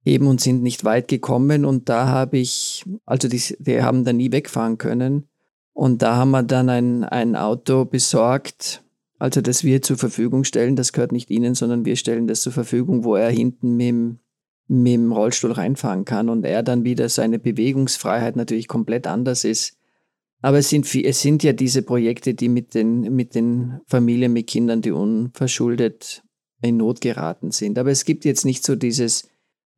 heben 0.03 0.27
und 0.27 0.41
sind 0.41 0.63
nicht 0.63 0.83
weit 0.85 1.07
gekommen. 1.07 1.65
Und 1.65 1.89
da 1.89 2.07
habe 2.07 2.37
ich, 2.37 2.85
also 3.05 3.27
die, 3.27 3.41
die 3.59 3.81
haben 3.81 4.05
da 4.05 4.13
nie 4.13 4.31
wegfahren 4.31 4.77
können. 4.77 5.27
Und 5.73 6.01
da 6.01 6.15
haben 6.15 6.31
wir 6.31 6.43
dann 6.43 6.69
ein, 6.69 7.03
ein 7.03 7.35
Auto 7.35 7.85
besorgt, 7.85 8.83
also 9.17 9.41
das 9.41 9.63
wir 9.63 9.81
zur 9.81 9.97
Verfügung 9.97 10.43
stellen. 10.43 10.75
Das 10.75 10.93
gehört 10.93 11.11
nicht 11.11 11.29
Ihnen, 11.29 11.55
sondern 11.55 11.85
wir 11.85 11.95
stellen 11.95 12.27
das 12.27 12.41
zur 12.41 12.53
Verfügung, 12.53 13.03
wo 13.03 13.15
er 13.15 13.29
hinten 13.29 13.75
mit 13.75 13.87
dem, 13.87 14.19
mit 14.67 14.93
dem 14.93 15.11
Rollstuhl 15.11 15.51
reinfahren 15.51 16.05
kann 16.05 16.29
und 16.29 16.45
er 16.45 16.63
dann 16.63 16.83
wieder 16.83 17.09
seine 17.09 17.39
Bewegungsfreiheit 17.39 18.35
natürlich 18.35 18.67
komplett 18.67 19.07
anders 19.07 19.43
ist 19.43 19.78
Aber 20.41 20.59
es 20.59 20.69
sind, 20.69 20.93
es 20.95 21.21
sind 21.21 21.43
ja 21.43 21.53
diese 21.53 21.81
Projekte, 21.81 22.33
die 22.33 22.49
mit 22.49 22.73
den, 22.73 23.01
mit 23.13 23.35
den 23.35 23.81
Familien 23.87 24.31
mit 24.31 24.47
Kindern, 24.47 24.81
die 24.81 24.91
unverschuldet 24.91 26.23
in 26.61 26.77
Not 26.77 27.01
geraten 27.01 27.51
sind. 27.51 27.77
Aber 27.77 27.91
es 27.91 28.05
gibt 28.05 28.25
jetzt 28.25 28.45
nicht 28.45 28.63
so 28.63 28.75
dieses, 28.75 29.29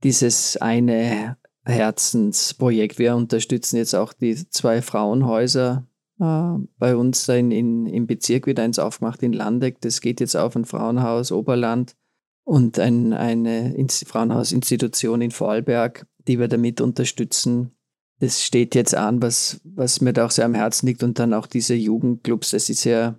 dieses 0.04 0.58
eine 0.58 1.38
Herzensprojekt. 1.66 3.00
Wir 3.00 3.16
unterstützen 3.16 3.78
jetzt 3.78 3.96
auch 3.96 4.14
die 4.14 4.36
zwei 4.50 4.82
Frauenhäuser 4.82 5.88
äh, 6.20 6.54
bei 6.78 6.96
uns 6.96 7.28
in, 7.28 7.52
in, 7.52 7.86
im 7.88 8.08
Bezirk 8.08 8.46
wird 8.46 8.60
eins 8.60 8.80
aufgemacht 8.80 9.24
in 9.24 9.34
Landeck. 9.34 9.82
Das 9.82 10.02
geht 10.02 10.20
jetzt 10.20 10.36
auf 10.36 10.56
ein 10.56 10.66
Frauenhaus 10.66 11.32
Oberland 11.32 11.96
und 12.44 12.80
ein, 12.80 13.14
eine 13.14 13.76
Frauenhausinstitution 13.90 15.22
in 15.22 15.32
Vorarlberg, 15.32 16.06
die 16.28 16.40
wir 16.40 16.48
damit 16.48 16.82
unterstützen 16.82 17.72
das 18.22 18.44
steht 18.44 18.76
jetzt 18.76 18.94
an, 18.94 19.20
was, 19.20 19.60
was 19.64 20.00
mir 20.00 20.14
da 20.14 20.28
auch 20.28 20.32
sehr 20.32 20.46
am 20.46 20.54
Herzen 20.54 20.86
liegt. 20.86 21.02
Und 21.02 21.18
dann 21.18 21.34
auch 21.34 21.48
diese 21.48 21.74
Jugendclubs, 21.74 22.52
das 22.52 22.70
ist 22.70 22.84
ja 22.84 23.16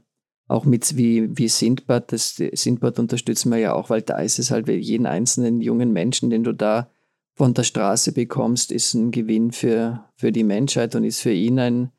auch 0.47 0.65
mit 0.65 0.97
wie, 0.97 1.37
wie 1.37 1.49
Sindbad, 1.49 2.13
das 2.13 2.37
Sindbad 2.37 3.01
unterstützen 3.01 3.51
wir 3.51 3.59
ja 3.59 3.75
auch, 3.75 3.91
weil 3.91 4.03
da 4.03 4.19
ist 4.19 4.39
es 4.39 4.53
halt 4.53 4.69
jeden 4.69 5.07
einzelnen 5.07 5.61
jungen 5.61 5.93
Menschen, 5.93 6.31
den 6.31 6.45
du 6.45 6.53
da 6.53 6.89
von 7.35 7.53
der 7.53 7.65
Straße 7.65 8.13
bekommst, 8.13 8.71
ist 8.71 8.95
ein 8.95 9.11
Gewinn 9.11 9.51
für, 9.51 10.05
für 10.15 10.31
die 10.31 10.45
Menschheit 10.45 10.95
und 10.95 11.03
ist 11.03 11.21
für 11.21 11.33
ihn 11.33 11.59
ein, 11.59 11.91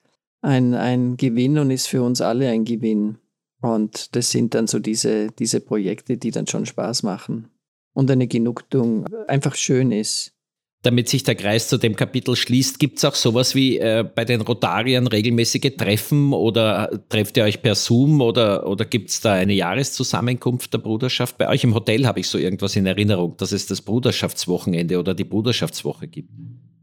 ein, 0.42 0.74
ein 0.74 1.18
Gewinn 1.18 1.58
und 1.58 1.72
ist 1.72 1.88
für 1.88 2.04
uns 2.04 2.22
alle 2.22 2.48
ein 2.50 2.64
Gewinn. 2.64 3.18
Und 3.62 4.16
das 4.16 4.32
sind 4.32 4.54
dann 4.54 4.68
so 4.68 4.80
diese, 4.80 5.28
diese 5.32 5.60
Projekte, 5.60 6.16
die 6.16 6.32
dann 6.32 6.48
schon 6.48 6.66
Spaß 6.66 7.04
machen 7.04 7.50
und 7.92 8.10
eine 8.10 8.28
Genugtuung 8.28 9.08
einfach 9.28 9.56
schön 9.56 9.92
ist 9.92 10.34
damit 10.84 11.08
sich 11.08 11.24
der 11.24 11.36
Kreis 11.36 11.70
zu 11.70 11.78
dem 11.78 11.96
Kapitel 11.96 12.36
schließt, 12.36 12.78
gibt 12.78 12.98
es 12.98 13.06
auch 13.06 13.16
sowas 13.16 13.56
wie 13.56 13.80
äh, 13.80 14.04
bei 14.04 14.26
den 14.26 14.42
Rotariern 14.42 15.08
regelmäßige 15.08 15.76
Treffen 15.78 16.34
oder 16.34 17.02
trefft 17.08 17.38
ihr 17.38 17.46
euch 17.46 17.62
per 17.62 17.76
Zoom 17.76 18.22
oder, 18.22 18.68
oder 18.68 18.84
gibt 18.84 19.10
es 19.10 19.22
da 19.22 19.34
eine 19.34 19.54
Jahreszusammenkunft 19.54 20.74
der 20.74 20.80
Bruderschaft? 20.80 21.38
Bei 21.38 21.48
euch 21.48 21.64
im 21.64 21.74
Hotel 21.74 22.06
habe 22.06 22.20
ich 22.20 22.28
so 22.28 22.38
irgendwas 22.38 22.76
in 22.76 22.86
Erinnerung, 22.86 23.36
dass 23.38 23.54
es 23.54 23.66
das 23.66 23.82
Bruderschaftswochenende 23.82 25.00
oder 25.00 25.14
die 25.14 25.24
Bruderschaftswoche 25.24 26.08
gibt. 26.08 26.30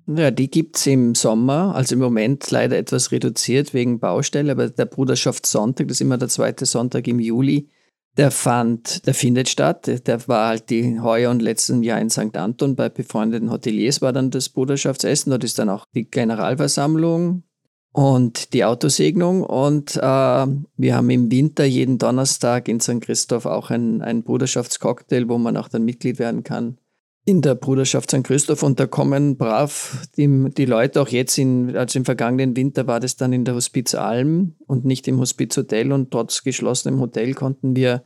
Ja, 0.06 0.30
die 0.30 0.50
gibt 0.50 0.76
es 0.76 0.86
im 0.86 1.14
Sommer, 1.14 1.74
also 1.74 1.94
im 1.94 2.00
Moment 2.00 2.50
leider 2.50 2.78
etwas 2.78 3.12
reduziert 3.12 3.74
wegen 3.74 4.00
Baustelle, 4.00 4.52
aber 4.52 4.70
der 4.70 4.86
Bruderschaftssonntag, 4.86 5.88
das 5.88 5.98
ist 5.98 6.00
immer 6.00 6.16
der 6.16 6.28
zweite 6.28 6.64
Sonntag 6.64 7.06
im 7.06 7.20
Juli, 7.20 7.68
der 8.16 8.30
fand, 8.30 9.06
der 9.06 9.14
findet 9.14 9.48
statt. 9.48 10.06
Der 10.06 10.28
war 10.28 10.48
halt 10.48 10.70
die 10.70 11.00
heuer 11.00 11.30
und 11.30 11.40
letzten 11.40 11.82
Jahr 11.82 12.00
in 12.00 12.10
St. 12.10 12.36
Anton 12.36 12.76
bei 12.76 12.88
befreundeten 12.88 13.50
Hoteliers 13.50 14.02
war 14.02 14.12
dann 14.12 14.30
das 14.30 14.48
Bruderschaftsessen. 14.48 15.30
Dort 15.30 15.44
ist 15.44 15.58
dann 15.58 15.68
auch 15.68 15.86
die 15.94 16.10
Generalversammlung 16.10 17.44
und 17.92 18.52
die 18.52 18.64
Autosegnung. 18.64 19.44
Und 19.44 19.96
äh, 19.96 20.00
wir 20.00 20.96
haben 20.96 21.10
im 21.10 21.30
Winter 21.30 21.64
jeden 21.64 21.98
Donnerstag 21.98 22.68
in 22.68 22.80
St. 22.80 23.00
Christoph 23.00 23.46
auch 23.46 23.70
ein, 23.70 24.02
ein 24.02 24.22
Bruderschaftscocktail, 24.24 25.28
wo 25.28 25.38
man 25.38 25.56
auch 25.56 25.68
dann 25.68 25.84
Mitglied 25.84 26.18
werden 26.18 26.42
kann 26.42 26.79
in 27.24 27.42
der 27.42 27.54
Bruderschaft 27.54 28.10
St. 28.10 28.24
Christoph. 28.24 28.62
Und 28.62 28.80
da 28.80 28.86
kommen 28.86 29.36
brav 29.36 30.06
die, 30.16 30.50
die 30.56 30.64
Leute 30.64 31.00
auch 31.00 31.08
jetzt, 31.08 31.38
in, 31.38 31.76
also 31.76 31.98
im 31.98 32.04
vergangenen 32.04 32.56
Winter 32.56 32.86
war 32.86 33.00
das 33.00 33.16
dann 33.16 33.32
in 33.32 33.44
der 33.44 33.54
Hospiz 33.54 33.94
Alm 33.94 34.56
und 34.66 34.84
nicht 34.84 35.06
im 35.08 35.18
Hospiz 35.18 35.56
Hotel. 35.56 35.92
Und 35.92 36.10
trotz 36.10 36.42
geschlossenem 36.42 37.00
Hotel 37.00 37.34
konnten 37.34 37.76
wir 37.76 38.02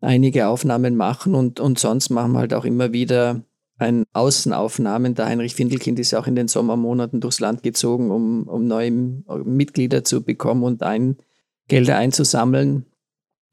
einige 0.00 0.48
Aufnahmen 0.48 0.96
machen 0.96 1.34
und, 1.34 1.60
und 1.60 1.78
sonst 1.78 2.10
machen 2.10 2.32
wir 2.32 2.40
halt 2.40 2.54
auch 2.54 2.64
immer 2.64 2.92
wieder 2.92 3.42
ein 3.78 4.04
Außenaufnahmen. 4.12 5.14
Der 5.14 5.26
Heinrich 5.26 5.54
Findelkind 5.54 5.98
ist 5.98 6.10
ja 6.10 6.20
auch 6.20 6.26
in 6.26 6.36
den 6.36 6.48
Sommermonaten 6.48 7.20
durchs 7.20 7.40
Land 7.40 7.62
gezogen, 7.62 8.10
um, 8.10 8.46
um 8.48 8.66
neue 8.66 8.90
Mitglieder 8.90 10.04
zu 10.04 10.22
bekommen 10.22 10.62
und 10.62 10.82
ein, 10.82 11.16
Gelder 11.68 11.96
einzusammeln. 11.96 12.86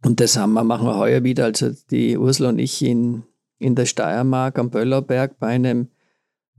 Und 0.03 0.19
das 0.19 0.37
haben 0.37 0.53
wir, 0.53 0.63
machen 0.63 0.87
wir 0.87 0.97
heuer 0.97 1.23
wieder. 1.23 1.45
Also 1.45 1.71
die 1.91 2.17
Ursula 2.17 2.49
und 2.49 2.59
ich 2.59 2.81
in, 2.81 3.23
in 3.65 3.73
der 3.73 3.87
Steiermark 3.87 4.59
am 4.59 4.69
Böllauberg 4.69 5.39
bei 5.39 5.47
einem 5.47 5.87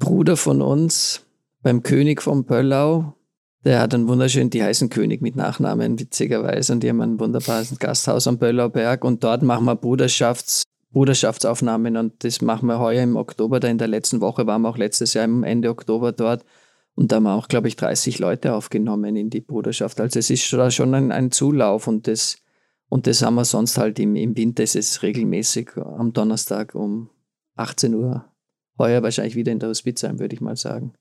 Bruder 0.01 0.37
von 0.37 0.61
uns, 0.61 1.25
beim 1.63 1.85
König 1.85 2.21
von 2.21 2.45
Böllau, 2.45 3.15
der 3.65 3.81
hat 3.81 3.95
einen 3.95 4.09
wunderschönen, 4.09 4.51
die 4.51 4.63
heißen 4.63 4.91
König 4.91 5.23
mit 5.23 5.37
Nachnamen, 5.37 6.01
witzigerweise. 6.01 6.73
Und 6.73 6.83
die 6.83 6.89
haben 6.89 7.01
ein 7.01 7.21
wunderbares 7.21 7.79
Gasthaus 7.79 8.27
am 8.27 8.39
Böllauberg. 8.39 9.05
Und 9.05 9.23
dort 9.23 9.43
machen 9.43 9.67
wir 9.67 9.77
Bruderschafts, 9.77 10.65
Bruderschaftsaufnahmen. 10.91 11.97
Und 11.97 12.25
das 12.25 12.43
machen 12.43 12.67
wir 12.67 12.81
heuer 12.81 13.05
im 13.05 13.15
Oktober. 13.15 13.61
Da 13.61 13.69
in 13.69 13.79
der 13.79 13.89
letzten 13.89 14.21
Woche 14.21 14.49
waren 14.49 14.63
wir 14.63 14.69
auch 14.69 14.79
letztes 14.79 15.15
Jahr 15.15 15.25
im 15.25 15.45
Ende 15.45 15.71
Oktober 15.71 16.11
dort. 16.11 16.45
Und 16.97 17.13
da 17.13 17.17
haben 17.17 17.25
wir 17.25 17.35
auch, 17.35 17.47
glaube 17.47 17.69
ich, 17.69 17.77
30 17.77 18.19
Leute 18.19 18.53
aufgenommen 18.53 19.15
in 19.15 19.31
die 19.31 19.41
Bruderschaft. 19.41 20.01
Also 20.01 20.19
es 20.19 20.29
ist 20.31 20.45
schon 20.45 20.95
ein, 20.95 21.13
ein 21.13 21.31
Zulauf. 21.31 21.87
Und 21.87 22.09
das, 22.09 22.39
und 22.89 23.07
das 23.07 23.23
haben 23.23 23.35
wir 23.35 23.45
sonst 23.45 23.79
halt 23.79 23.99
im, 23.99 24.17
im 24.17 24.37
Winter. 24.37 24.63
Es 24.63 24.75
ist 24.75 25.03
regelmäßig 25.03 25.77
am 25.77 26.13
Donnerstag 26.13 26.75
um 26.75 27.11
18 27.57 27.95
Uhr. 27.95 28.25
Heuer 28.79 29.03
wahrscheinlich 29.03 29.37
wieder 29.37 29.53
in 29.53 29.59
der 29.59 29.71
Hospiz 29.71 30.01
sein, 30.01 30.19
würde 30.19 30.35
ich 30.35 30.41
mal 30.41 30.57
sagen. 30.57 30.93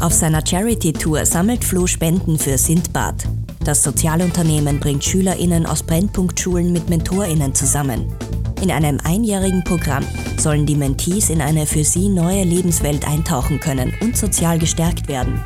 Auf 0.00 0.12
seiner 0.12 0.44
Charity-Tour 0.44 1.26
sammelt 1.26 1.64
Flo 1.64 1.86
Spenden 1.86 2.38
für 2.38 2.58
Sindbad. 2.58 3.24
Das 3.64 3.82
Sozialunternehmen 3.82 4.80
bringt 4.80 5.04
SchülerInnen 5.04 5.66
aus 5.66 5.82
Brennpunktschulen 5.82 6.72
mit 6.72 6.88
MentorInnen 6.88 7.54
zusammen. 7.54 8.12
In 8.60 8.70
einem 8.70 8.98
einjährigen 9.04 9.62
Programm 9.64 10.04
sollen 10.38 10.66
die 10.66 10.76
Mentees 10.76 11.30
in 11.30 11.40
eine 11.40 11.66
für 11.66 11.84
sie 11.84 12.08
neue 12.08 12.44
Lebenswelt 12.44 13.06
eintauchen 13.06 13.60
können 13.60 13.92
und 14.00 14.16
sozial 14.16 14.58
gestärkt 14.58 15.08
werden. 15.08 15.40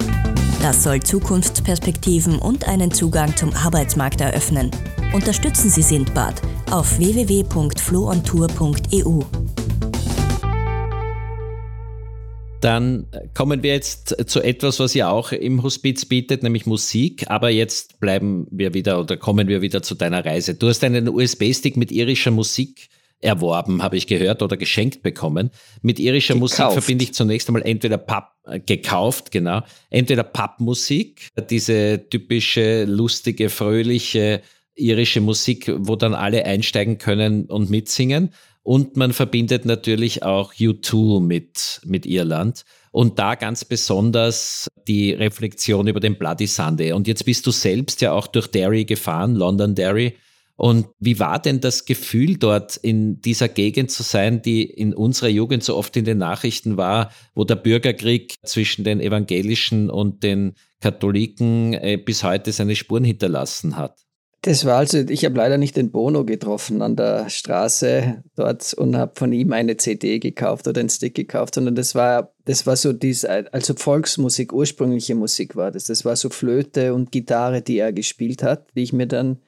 Das 0.66 0.82
soll 0.82 0.98
Zukunftsperspektiven 0.98 2.40
und 2.40 2.66
einen 2.66 2.90
Zugang 2.90 3.36
zum 3.36 3.54
Arbeitsmarkt 3.54 4.20
eröffnen. 4.20 4.72
Unterstützen 5.12 5.70
Sie 5.70 5.82
Sindbad 5.82 6.42
auf 6.72 6.98
www.floontour.eu. 6.98 9.20
Dann 12.60 13.06
kommen 13.32 13.62
wir 13.62 13.74
jetzt 13.74 14.28
zu 14.28 14.42
etwas, 14.42 14.80
was 14.80 14.96
ihr 14.96 15.08
auch 15.08 15.30
im 15.30 15.62
Hospiz 15.62 16.04
bietet, 16.04 16.42
nämlich 16.42 16.66
Musik. 16.66 17.30
Aber 17.30 17.50
jetzt 17.50 18.00
bleiben 18.00 18.48
wir 18.50 18.74
wieder 18.74 18.98
oder 18.98 19.16
kommen 19.16 19.46
wir 19.46 19.62
wieder 19.62 19.84
zu 19.84 19.94
deiner 19.94 20.24
Reise. 20.24 20.56
Du 20.56 20.66
hast 20.66 20.82
einen 20.82 21.08
USB-Stick 21.08 21.76
mit 21.76 21.92
irischer 21.92 22.32
Musik 22.32 22.88
erworben, 23.20 23.82
habe 23.82 23.96
ich 23.96 24.06
gehört, 24.06 24.42
oder 24.42 24.56
geschenkt 24.56 25.02
bekommen. 25.02 25.50
Mit 25.82 26.00
irischer 26.00 26.34
gekauft. 26.34 26.58
Musik 26.58 26.72
verbinde 26.72 27.04
ich 27.04 27.14
zunächst 27.14 27.48
einmal 27.48 27.62
entweder 27.62 27.98
Pub, 27.98 28.24
gekauft, 28.66 29.30
genau, 29.30 29.62
entweder 29.90 30.22
Pubmusik, 30.22 31.28
diese 31.50 32.08
typische, 32.08 32.84
lustige, 32.84 33.48
fröhliche 33.48 34.42
irische 34.76 35.20
Musik, 35.20 35.72
wo 35.74 35.96
dann 35.96 36.14
alle 36.14 36.44
einsteigen 36.44 36.98
können 36.98 37.46
und 37.46 37.70
mitsingen. 37.70 38.30
Und 38.62 38.96
man 38.96 39.12
verbindet 39.12 39.64
natürlich 39.64 40.22
auch 40.22 40.52
U2 40.54 41.20
mit, 41.20 41.80
mit 41.84 42.04
Irland. 42.04 42.64
Und 42.90 43.18
da 43.18 43.34
ganz 43.34 43.64
besonders 43.64 44.68
die 44.88 45.12
Reflexion 45.12 45.86
über 45.86 46.00
den 46.00 46.18
Bloody 46.18 46.46
Sunday. 46.46 46.92
Und 46.92 47.06
jetzt 47.06 47.24
bist 47.24 47.46
du 47.46 47.50
selbst 47.50 48.00
ja 48.00 48.12
auch 48.12 48.26
durch 48.26 48.48
Derry 48.48 48.84
gefahren, 48.84 49.34
London 49.34 49.74
Derry. 49.74 50.16
Und 50.56 50.86
wie 50.98 51.20
war 51.20 51.38
denn 51.38 51.60
das 51.60 51.84
Gefühl 51.84 52.38
dort 52.38 52.76
in 52.76 53.20
dieser 53.20 53.48
Gegend 53.48 53.90
zu 53.90 54.02
sein, 54.02 54.40
die 54.40 54.64
in 54.64 54.94
unserer 54.94 55.28
Jugend 55.28 55.62
so 55.62 55.76
oft 55.76 55.96
in 55.96 56.06
den 56.06 56.18
Nachrichten 56.18 56.78
war, 56.78 57.10
wo 57.34 57.44
der 57.44 57.56
Bürgerkrieg 57.56 58.34
zwischen 58.42 58.82
den 58.82 59.00
Evangelischen 59.00 59.90
und 59.90 60.22
den 60.22 60.54
Katholiken 60.80 61.74
äh, 61.74 61.98
bis 62.02 62.24
heute 62.24 62.52
seine 62.52 62.74
Spuren 62.74 63.04
hinterlassen 63.04 63.76
hat? 63.76 64.06
Das 64.42 64.64
war 64.64 64.76
also, 64.76 64.98
ich 64.98 65.24
habe 65.24 65.36
leider 65.36 65.58
nicht 65.58 65.76
den 65.76 65.90
Bono 65.90 66.24
getroffen 66.24 66.80
an 66.80 66.94
der 66.94 67.28
Straße 67.28 68.22
dort 68.36 68.72
und 68.74 68.96
habe 68.96 69.12
von 69.16 69.32
ihm 69.32 69.52
eine 69.52 69.76
CD 69.76 70.20
gekauft 70.20 70.68
oder 70.68 70.78
einen 70.80 70.88
Stick 70.88 71.16
gekauft, 71.16 71.56
sondern 71.56 71.74
das 71.74 71.96
war, 71.96 72.32
das 72.44 72.64
war 72.64 72.76
so 72.76 72.92
diese, 72.92 73.52
also 73.52 73.74
Volksmusik, 73.74 74.52
ursprüngliche 74.52 75.16
Musik 75.16 75.56
war 75.56 75.72
das. 75.72 75.86
Das 75.86 76.04
war 76.04 76.14
so 76.14 76.30
Flöte 76.30 76.94
und 76.94 77.10
Gitarre, 77.10 77.60
die 77.60 77.78
er 77.78 77.92
gespielt 77.92 78.44
hat, 78.44 78.68
die 78.76 78.84
ich 78.84 78.92
mir 78.92 79.08
dann 79.08 79.38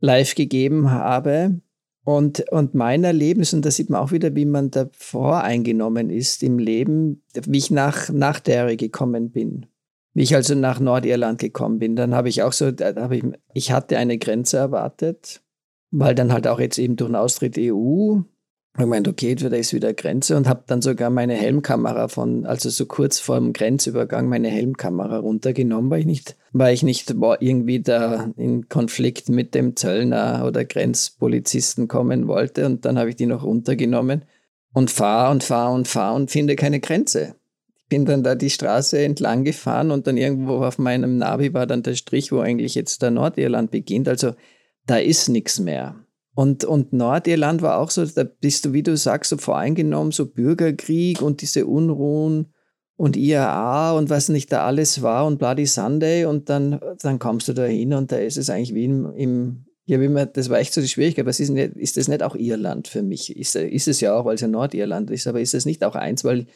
live 0.00 0.34
gegeben 0.34 0.90
habe. 0.90 1.60
Und, 2.04 2.48
und 2.50 2.74
mein 2.74 3.04
Erlebnis, 3.04 3.52
und 3.52 3.66
da 3.66 3.70
sieht 3.70 3.90
man 3.90 4.00
auch 4.00 4.12
wieder, 4.12 4.34
wie 4.34 4.46
man 4.46 4.70
da 4.70 4.88
voreingenommen 4.92 6.08
ist 6.08 6.42
im 6.42 6.58
Leben, 6.58 7.22
wie 7.34 7.58
ich 7.58 7.70
nach, 7.70 8.08
nach 8.08 8.40
Derry 8.40 8.76
gekommen 8.76 9.30
bin. 9.30 9.66
Wie 10.14 10.22
ich 10.22 10.34
also 10.34 10.54
nach 10.54 10.80
Nordirland 10.80 11.38
gekommen 11.38 11.78
bin, 11.78 11.96
dann 11.96 12.14
habe 12.14 12.30
ich 12.30 12.42
auch 12.42 12.52
so, 12.52 12.70
da 12.70 13.10
ich, 13.10 13.24
ich 13.52 13.72
hatte 13.72 13.98
eine 13.98 14.16
Grenze 14.16 14.56
erwartet, 14.56 15.42
weil 15.90 16.14
dann 16.14 16.32
halt 16.32 16.46
auch 16.48 16.60
jetzt 16.60 16.78
eben 16.78 16.96
durch 16.96 17.10
den 17.10 17.16
Austritt 17.16 17.56
EU, 17.58 18.20
ich 18.78 18.86
meinte, 18.86 19.10
okay, 19.10 19.34
da 19.34 19.48
ist 19.48 19.72
wieder 19.72 19.92
Grenze 19.92 20.36
und 20.36 20.48
habe 20.48 20.62
dann 20.66 20.82
sogar 20.82 21.10
meine 21.10 21.34
Helmkamera 21.34 22.08
von, 22.08 22.46
also 22.46 22.70
so 22.70 22.86
kurz 22.86 23.18
vor 23.18 23.36
dem 23.36 23.52
Grenzübergang, 23.52 24.28
meine 24.28 24.48
Helmkamera 24.48 25.18
runtergenommen, 25.18 25.90
weil 25.90 26.00
ich 26.00 26.06
nicht, 26.06 26.36
weil 26.52 26.74
ich 26.74 26.82
nicht 26.82 27.10
irgendwie 27.40 27.80
da 27.80 28.30
in 28.36 28.68
Konflikt 28.68 29.28
mit 29.28 29.54
dem 29.54 29.74
Zöllner 29.76 30.44
oder 30.46 30.64
Grenzpolizisten 30.64 31.88
kommen 31.88 32.28
wollte. 32.28 32.66
Und 32.66 32.84
dann 32.84 32.98
habe 32.98 33.10
ich 33.10 33.16
die 33.16 33.26
noch 33.26 33.44
runtergenommen 33.44 34.22
und 34.72 34.90
fahre 34.90 35.32
und 35.32 35.42
fahre 35.42 35.74
und 35.74 35.88
fahre 35.88 36.14
und 36.14 36.30
finde 36.30 36.54
keine 36.54 36.80
Grenze 36.80 37.34
bin 37.88 38.04
dann 38.04 38.22
da 38.22 38.34
die 38.34 38.50
Straße 38.50 38.98
entlang 38.98 39.44
gefahren 39.44 39.90
und 39.90 40.06
dann 40.06 40.16
irgendwo 40.16 40.64
auf 40.64 40.78
meinem 40.78 41.16
Navi 41.18 41.54
war 41.54 41.66
dann 41.66 41.82
der 41.82 41.94
Strich, 41.94 42.32
wo 42.32 42.40
eigentlich 42.40 42.74
jetzt 42.74 43.02
der 43.02 43.10
Nordirland 43.10 43.70
beginnt. 43.70 44.08
Also 44.08 44.34
da 44.86 44.98
ist 44.98 45.28
nichts 45.28 45.58
mehr. 45.58 45.96
Und, 46.38 46.64
und 46.64 46.92
Nordirland 46.92 47.62
war 47.62 47.80
auch 47.80 47.90
so, 47.90 48.06
da 48.06 48.22
bist 48.22 48.64
du, 48.64 48.72
wie 48.72 48.84
du 48.84 48.96
sagst, 48.96 49.30
so 49.30 49.38
voreingenommen, 49.38 50.12
so 50.12 50.24
Bürgerkrieg 50.24 51.20
und 51.20 51.42
diese 51.42 51.66
Unruhen 51.66 52.54
und 52.94 53.16
IAA 53.16 53.90
und 53.98 54.08
was 54.08 54.28
nicht 54.28 54.52
da 54.52 54.64
alles 54.64 55.02
war 55.02 55.26
und 55.26 55.40
Bloody 55.40 55.66
Sunday 55.66 56.26
und 56.26 56.48
dann, 56.48 56.78
dann 57.02 57.18
kommst 57.18 57.48
du 57.48 57.54
da 57.54 57.64
hin 57.64 57.92
und 57.92 58.12
da 58.12 58.18
ist 58.18 58.36
es 58.36 58.50
eigentlich 58.50 58.72
wie 58.72 58.84
im, 58.84 59.12
im 59.16 59.64
ja, 59.86 60.00
wie 60.00 60.06
man, 60.06 60.28
das 60.32 60.48
war 60.48 60.60
echt 60.60 60.72
so 60.74 60.80
die 60.80 60.86
Schwierigkeit, 60.86 61.26
was 61.26 61.40
ist, 61.40 61.48
nicht, 61.48 61.74
ist 61.74 61.96
das 61.96 62.06
nicht 62.06 62.22
auch 62.22 62.36
Irland 62.36 62.86
für 62.86 63.02
mich? 63.02 63.36
Ist, 63.36 63.56
ist 63.56 63.88
es 63.88 64.00
ja 64.00 64.16
auch, 64.16 64.24
weil 64.24 64.36
es 64.36 64.40
ja 64.40 64.46
Nordirland 64.46 65.10
ist, 65.10 65.26
aber 65.26 65.40
ist 65.40 65.54
es 65.54 65.66
nicht 65.66 65.82
auch 65.82 65.96
eins, 65.96 66.22
weil 66.22 66.46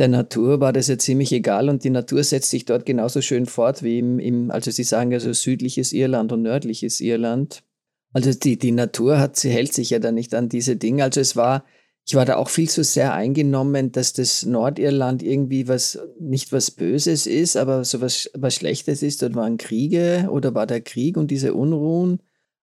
der 0.00 0.08
Natur 0.08 0.58
war 0.58 0.72
das 0.72 0.88
ja 0.88 0.98
ziemlich 0.98 1.30
egal 1.30 1.68
und 1.68 1.84
die 1.84 1.90
Natur 1.90 2.24
setzt 2.24 2.50
sich 2.50 2.64
dort 2.64 2.86
genauso 2.86 3.20
schön 3.20 3.46
fort 3.46 3.84
wie 3.84 4.00
im, 4.00 4.18
im 4.18 4.50
also 4.50 4.72
sie 4.72 4.82
sagen 4.82 5.12
ja 5.12 5.20
so 5.20 5.32
südliches 5.32 5.92
Irland 5.92 6.32
und 6.32 6.42
nördliches 6.42 7.00
Irland. 7.00 7.62
Also 8.18 8.36
die, 8.36 8.58
die 8.58 8.72
Natur 8.72 9.20
hat, 9.20 9.36
sie 9.36 9.48
hält 9.48 9.72
sich 9.72 9.90
ja 9.90 10.00
da 10.00 10.10
nicht 10.10 10.34
an 10.34 10.48
diese 10.48 10.74
Dinge. 10.74 11.04
Also 11.04 11.20
es 11.20 11.36
war, 11.36 11.64
ich 12.04 12.16
war 12.16 12.24
da 12.24 12.34
auch 12.34 12.48
viel 12.48 12.68
zu 12.68 12.82
sehr 12.82 13.14
eingenommen, 13.14 13.92
dass 13.92 14.12
das 14.12 14.44
Nordirland 14.44 15.22
irgendwie 15.22 15.68
was, 15.68 16.00
nicht 16.18 16.50
was 16.50 16.72
Böses 16.72 17.28
ist, 17.28 17.56
aber 17.56 17.84
so 17.84 18.00
was, 18.00 18.28
was 18.34 18.56
Schlechtes 18.56 19.04
ist. 19.04 19.22
Dort 19.22 19.36
waren 19.36 19.56
Kriege 19.56 20.26
oder 20.32 20.52
war 20.52 20.66
der 20.66 20.80
Krieg 20.80 21.16
und 21.16 21.30
diese 21.30 21.54
Unruhen. 21.54 22.20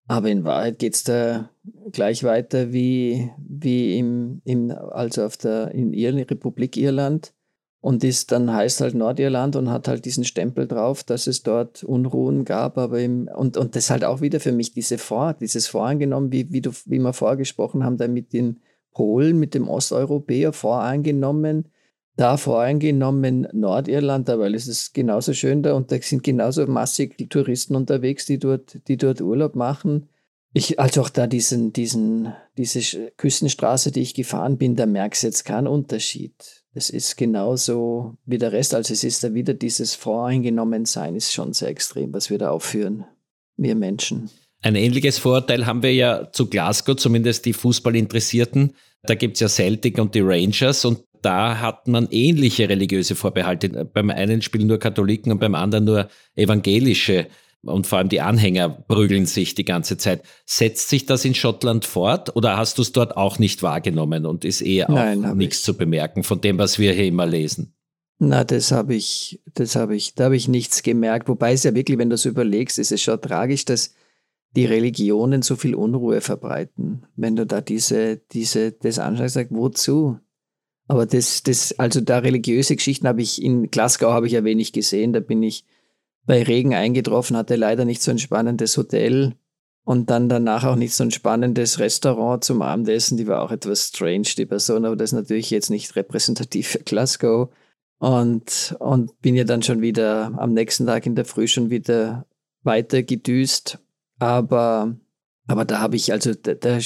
Aber 0.08 0.28
in 0.30 0.44
Wahrheit 0.44 0.78
geht 0.78 0.96
es 0.96 1.06
da 1.06 1.50
gleich 1.94 2.26
weiter 2.26 2.74
wie, 2.74 3.32
wie 3.38 3.98
im, 3.98 4.42
im, 4.44 4.72
also 4.72 5.24
auf 5.24 5.38
der 5.38 5.72
in 5.72 5.94
Republik 5.94 6.76
Irland 6.76 7.34
und 7.86 8.04
ist 8.04 8.32
dann 8.32 8.52
heißt 8.52 8.82
halt 8.82 8.96
Nordirland 8.96 9.56
und 9.56 9.70
hat 9.70 9.88
halt 9.88 10.06
diesen 10.06 10.24
Stempel 10.24 10.68
drauf, 10.68 11.04
dass 11.04 11.28
es 11.28 11.44
dort 11.44 11.84
Unruhen 11.84 12.44
gab, 12.44 12.80
aber 12.80 13.00
im, 13.00 13.30
und, 13.36 13.58
und 13.58 13.76
das 13.76 13.92
halt 13.92 14.04
auch 14.04 14.22
wieder 14.22 14.40
für 14.40 14.52
mich 14.52 14.74
diese 14.74 14.98
Vor, 14.98 15.36
dieses 15.36 15.68
Voreingenommen, 15.68 16.32
wie, 16.32 16.52
wie, 16.52 16.62
du, 16.62 16.72
wie 16.86 16.98
wir 16.98 17.14
vorgesprochen 17.14 17.84
haben, 17.84 17.98
da 17.98 18.08
mit 18.08 18.34
den 18.34 18.60
Polen, 18.92 19.38
mit 19.38 19.54
dem 19.54 19.68
Osteuropäer 19.68 20.52
voreingenommen, 20.52 21.68
da 22.16 22.38
voreingenommen 22.38 23.50
Nordirland, 23.54 24.30
weil 24.30 24.56
es 24.56 24.68
ist 24.68 24.96
genauso 24.96 25.34
schön 25.34 25.62
da 25.62 25.74
und 25.74 25.92
da 25.92 25.98
sind 26.02 26.24
genauso 26.24 26.66
massig 26.66 27.30
Touristen 27.30 27.76
unterwegs, 27.76 28.26
die 28.26 28.40
dort, 28.40 28.80
die 28.88 28.98
dort 28.98 29.22
Urlaub 29.22 29.56
machen. 29.56 30.10
Ich, 30.54 30.80
also 30.80 31.02
auch 31.02 31.10
da 31.10 31.28
diesen, 31.28 31.72
diesen, 31.72 32.34
diese 32.58 33.12
Küstenstraße, 33.18 33.92
die 33.92 34.02
ich 34.02 34.16
gefahren 34.16 34.58
bin, 34.58 34.76
da 34.76 34.88
merkst 34.88 35.22
du 35.22 35.28
jetzt 35.28 35.46
keinen 35.46 35.68
Unterschied. 35.68 36.65
Das 36.76 36.90
ist 36.90 37.16
genauso 37.16 38.18
wie 38.26 38.38
der 38.38 38.52
Rest. 38.52 38.76
Also 38.76 38.94
es 38.94 39.06
ist 39.06 39.24
da 39.24 39.34
wieder 39.34 39.54
dieses 39.54 39.96
Voreingenommensein 39.96 41.16
ist 41.16 41.34
schon 41.34 41.54
sehr 41.54 41.70
extrem, 41.70 42.14
was 42.14 42.30
wir 42.30 42.38
da 42.38 42.52
aufführen, 42.52 43.06
wir 43.56 43.76
Menschen. 43.76 44.30
Ein 44.62 44.76
ähnliches 44.76 45.18
Vorurteil 45.18 45.66
haben 45.66 45.84
wir 45.84 45.94
ja 45.94 46.32
zu 46.34 46.50
Glasgow, 46.50 46.98
zumindest 46.98 47.46
die 47.46 47.54
Fußballinteressierten. 47.54 48.74
Da 49.04 49.16
gibt 49.16 49.36
es 49.36 49.40
ja 49.40 49.48
Celtic 49.48 49.98
und 50.00 50.16
die 50.16 50.22
Rangers 50.22 50.84
und 50.84 51.04
da 51.22 51.60
hat 51.60 51.88
man 51.88 52.10
ähnliche 52.12 52.68
religiöse 52.68 53.16
Vorbehalte. 53.16 53.70
Beim 53.86 54.10
einen 54.10 54.42
spielen 54.42 54.68
nur 54.68 54.78
Katholiken 54.78 55.32
und 55.32 55.40
beim 55.40 55.56
anderen 55.56 55.86
nur 55.86 56.10
evangelische. 56.36 57.28
Und 57.68 57.88
vor 57.88 57.98
allem 57.98 58.10
die 58.10 58.22
Anhänger 58.22 58.70
prügeln 58.70 59.26
sich 59.26 59.56
die 59.56 59.66
ganze 59.66 59.98
Zeit. 59.98 60.24
Setzt 60.46 60.90
sich 60.90 61.06
das 61.06 61.26
in 61.26 61.36
Schottland 61.36 61.86
fort 61.86 62.36
oder 62.36 62.58
hast 62.58 62.78
du 62.78 62.82
es 62.82 62.92
dort 62.92 63.18
auch 63.18 63.40
nicht 63.40 63.64
wahrgenommen 63.64 64.26
und 64.26 64.46
ist 64.46 64.62
eher 64.62 64.90
auch 64.90 65.34
nichts 65.34 65.60
ich. 65.60 65.64
zu 65.64 65.78
bemerken 65.78 66.24
von 66.24 66.42
dem, 66.42 66.58
was 66.58 66.80
wir 66.80 66.94
hier 66.94 67.06
immer 67.06 67.26
lesen? 67.26 67.74
Na, 68.18 68.44
das 68.44 68.72
habe 68.72 68.96
ich, 68.96 69.42
das 69.54 69.76
habe 69.76 69.96
ich, 69.96 70.16
da 70.16 70.26
habe 70.26 70.38
ich 70.38 70.48
nichts 70.48 70.84
gemerkt. 70.84 71.28
Wobei 71.28 71.52
es 71.52 71.64
ja 71.64 71.76
wirklich, 71.76 71.98
wenn 71.98 72.10
du 72.10 72.16
es 72.16 72.26
überlegst, 72.26 72.80
ist 72.80 72.92
es 72.92 73.02
schon 73.02 73.22
tragisch, 73.22 73.66
dass 73.66 73.94
die 74.56 74.66
Religionen 74.66 75.42
so 75.42 75.56
viel 75.56 75.76
Unruhe 75.76 76.22
verbreiten. 76.22 77.06
Wenn 77.16 77.36
du 77.36 77.46
da 77.46 77.60
diese, 77.60 78.18
diese, 78.32 78.72
das 78.72 79.00
anschaust, 79.00 79.34
sagst, 79.34 79.54
wozu? 79.54 80.18
Aber 80.88 81.06
das, 81.06 81.44
das, 81.44 81.78
also 81.78 82.00
da 82.00 82.20
religiöse 82.20 82.76
Geschichten 82.76 83.08
habe 83.08 83.22
ich 83.22 83.42
in 83.42 83.70
Glasgow 83.70 84.14
habe 84.14 84.28
ich 84.28 84.34
ja 84.34 84.44
wenig 84.44 84.72
gesehen. 84.72 85.14
Da 85.14 85.20
bin 85.20 85.44
ich 85.44 85.66
bei 86.26 86.44
Regen 86.44 86.74
eingetroffen, 86.74 87.38
hatte 87.38 87.56
leider 87.56 87.86
nicht 87.86 88.02
so 88.02 88.12
ein 88.12 88.20
spannendes 88.20 88.78
Hotel 88.78 89.36
und 89.86 90.10
dann 90.10 90.30
danach 90.30 90.64
auch 90.64 90.76
nicht 90.76 90.94
so 90.94 91.04
ein 91.04 91.12
spannendes 91.12 91.80
Restaurant 91.80 92.44
zum 92.44 92.62
Abendessen. 92.64 93.18
Die 93.18 93.28
war 93.28 93.44
auch 93.44 93.52
etwas 93.52 93.88
strange, 93.90 94.28
die 94.36 94.48
Person, 94.48 94.84
aber 94.84 94.96
das 94.96 95.12
ist 95.12 95.18
natürlich 95.18 95.52
jetzt 95.52 95.70
nicht 95.70 95.96
repräsentativ 95.96 96.70
für 96.70 96.80
Glasgow. 96.80 97.50
Und, 98.00 98.76
und 98.80 99.22
bin 99.22 99.36
ja 99.36 99.46
dann 99.46 99.62
schon 99.62 99.82
wieder 99.82 100.34
am 100.38 100.54
nächsten 100.54 100.86
Tag 100.86 101.06
in 101.06 101.16
der 101.16 101.24
Früh 101.24 101.48
schon 101.48 101.70
wieder 101.70 102.26
weiter 102.64 103.04
gedüst. 103.04 103.80
Aber, 104.20 104.96
aber 105.48 105.66
da 105.66 105.80
habe 105.80 105.96
ich 105.96 106.12
also, 106.12 106.34
da, 106.34 106.56
da 106.56 106.80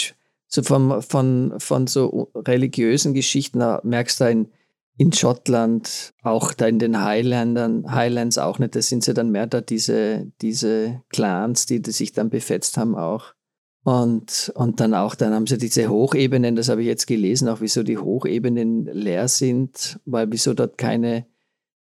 so 0.47 0.63
von, 0.63 1.01
von, 1.01 1.53
von 1.57 1.87
so 1.87 2.31
religiösen 2.35 3.13
Geschichten, 3.13 3.63
merkst 3.83 4.19
du 4.19 4.29
in, 4.29 4.47
in 4.99 5.13
Schottland, 5.13 6.13
auch 6.23 6.51
da 6.51 6.67
in 6.67 6.77
den 6.77 7.01
Highlandern, 7.01 7.89
Highlands 7.89 8.37
auch 8.37 8.59
nicht, 8.59 8.75
da 8.75 8.81
sind 8.81 9.01
sie 9.01 9.13
dann 9.13 9.31
mehr 9.31 9.47
da 9.47 9.61
diese, 9.61 10.29
diese 10.41 11.01
Clans, 11.07 11.65
die, 11.65 11.81
die 11.81 11.91
sich 11.91 12.11
dann 12.11 12.29
befetzt 12.29 12.75
haben 12.75 12.95
auch. 12.95 13.33
Und, 13.85 14.51
und 14.55 14.81
dann 14.81 14.93
auch, 14.93 15.15
dann 15.15 15.33
haben 15.33 15.47
sie 15.47 15.57
diese 15.57 15.87
Hochebenen, 15.87 16.57
das 16.57 16.67
habe 16.67 16.81
ich 16.81 16.87
jetzt 16.87 17.07
gelesen, 17.07 17.47
auch 17.47 17.61
wieso 17.61 17.83
die 17.83 17.97
Hochebenen 17.97 18.87
leer 18.87 19.29
sind, 19.29 20.01
weil 20.03 20.29
wieso 20.33 20.53
dort 20.53 20.77
keine, 20.77 21.25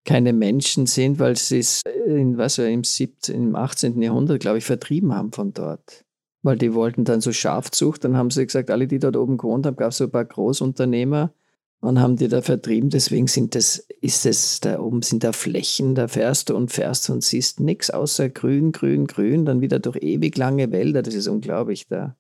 keine 0.05 0.31
Menschen 0.31 0.85
sind, 0.85 1.19
weil 1.19 1.35
sie 1.35 1.59
es 1.59 1.81
in, 2.05 2.37
was, 2.37 2.57
im, 2.57 2.85
17, 2.85 3.35
im 3.35 3.55
18. 3.57 4.01
Jahrhundert, 4.01 4.39
glaube 4.39 4.59
ich, 4.59 4.63
vertrieben 4.63 5.13
haben 5.13 5.33
von 5.33 5.53
dort 5.53 6.05
weil 6.41 6.57
die 6.57 6.73
wollten 6.73 7.03
dann 7.03 7.19
so 7.19 7.33
Schafzucht. 7.33 8.05
Dann 8.05 8.15
haben 8.15 8.31
sie 8.31 8.45
gesagt, 8.45 8.71
alle, 8.71 8.87
die 8.87 8.99
dort 8.99 9.17
oben 9.17 9.37
gewohnt 9.37 9.65
haben, 9.65 9.75
gab 9.75 9.91
es 9.91 9.97
so 9.97 10.05
ein 10.05 10.11
paar 10.11 10.23
Großunternehmer 10.23 11.33
und 11.81 11.99
haben 11.99 12.15
die 12.15 12.27
da 12.27 12.41
vertrieben. 12.41 12.89
Deswegen 12.89 13.27
sind 13.27 13.55
das, 13.55 13.77
ist 14.01 14.25
es, 14.25 14.59
da 14.59 14.79
oben 14.79 15.01
sind 15.01 15.23
da 15.23 15.31
Flächen, 15.31 15.95
da 15.95 16.07
fährst 16.07 16.49
du 16.49 16.55
und 16.55 16.71
fährst 16.71 17.09
und 17.09 17.23
siehst 17.23 17.59
nichts 17.59 17.89
außer 17.89 18.29
grün, 18.29 18.71
grün, 18.71 19.07
grün, 19.07 19.45
dann 19.45 19.61
wieder 19.61 19.79
durch 19.79 19.97
ewig 20.01 20.37
lange 20.37 20.71
Wälder. 20.71 21.01
Das 21.01 21.13
ist 21.13 21.27
unglaublich 21.27 21.87
da. 21.87 22.15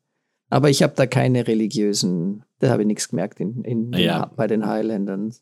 Aber 0.49 0.69
ich 0.69 0.81
habe 0.81 0.93
da 0.95 1.05
keine 1.05 1.47
religiösen, 1.47 2.43
da 2.59 2.69
habe 2.69 2.83
ich 2.83 2.87
nichts 2.87 3.09
gemerkt 3.09 3.39
in, 3.39 3.63
in, 3.63 3.93
ja. 3.93 4.31
bei 4.35 4.47
den 4.47 4.65
Highlandern. 4.65 5.33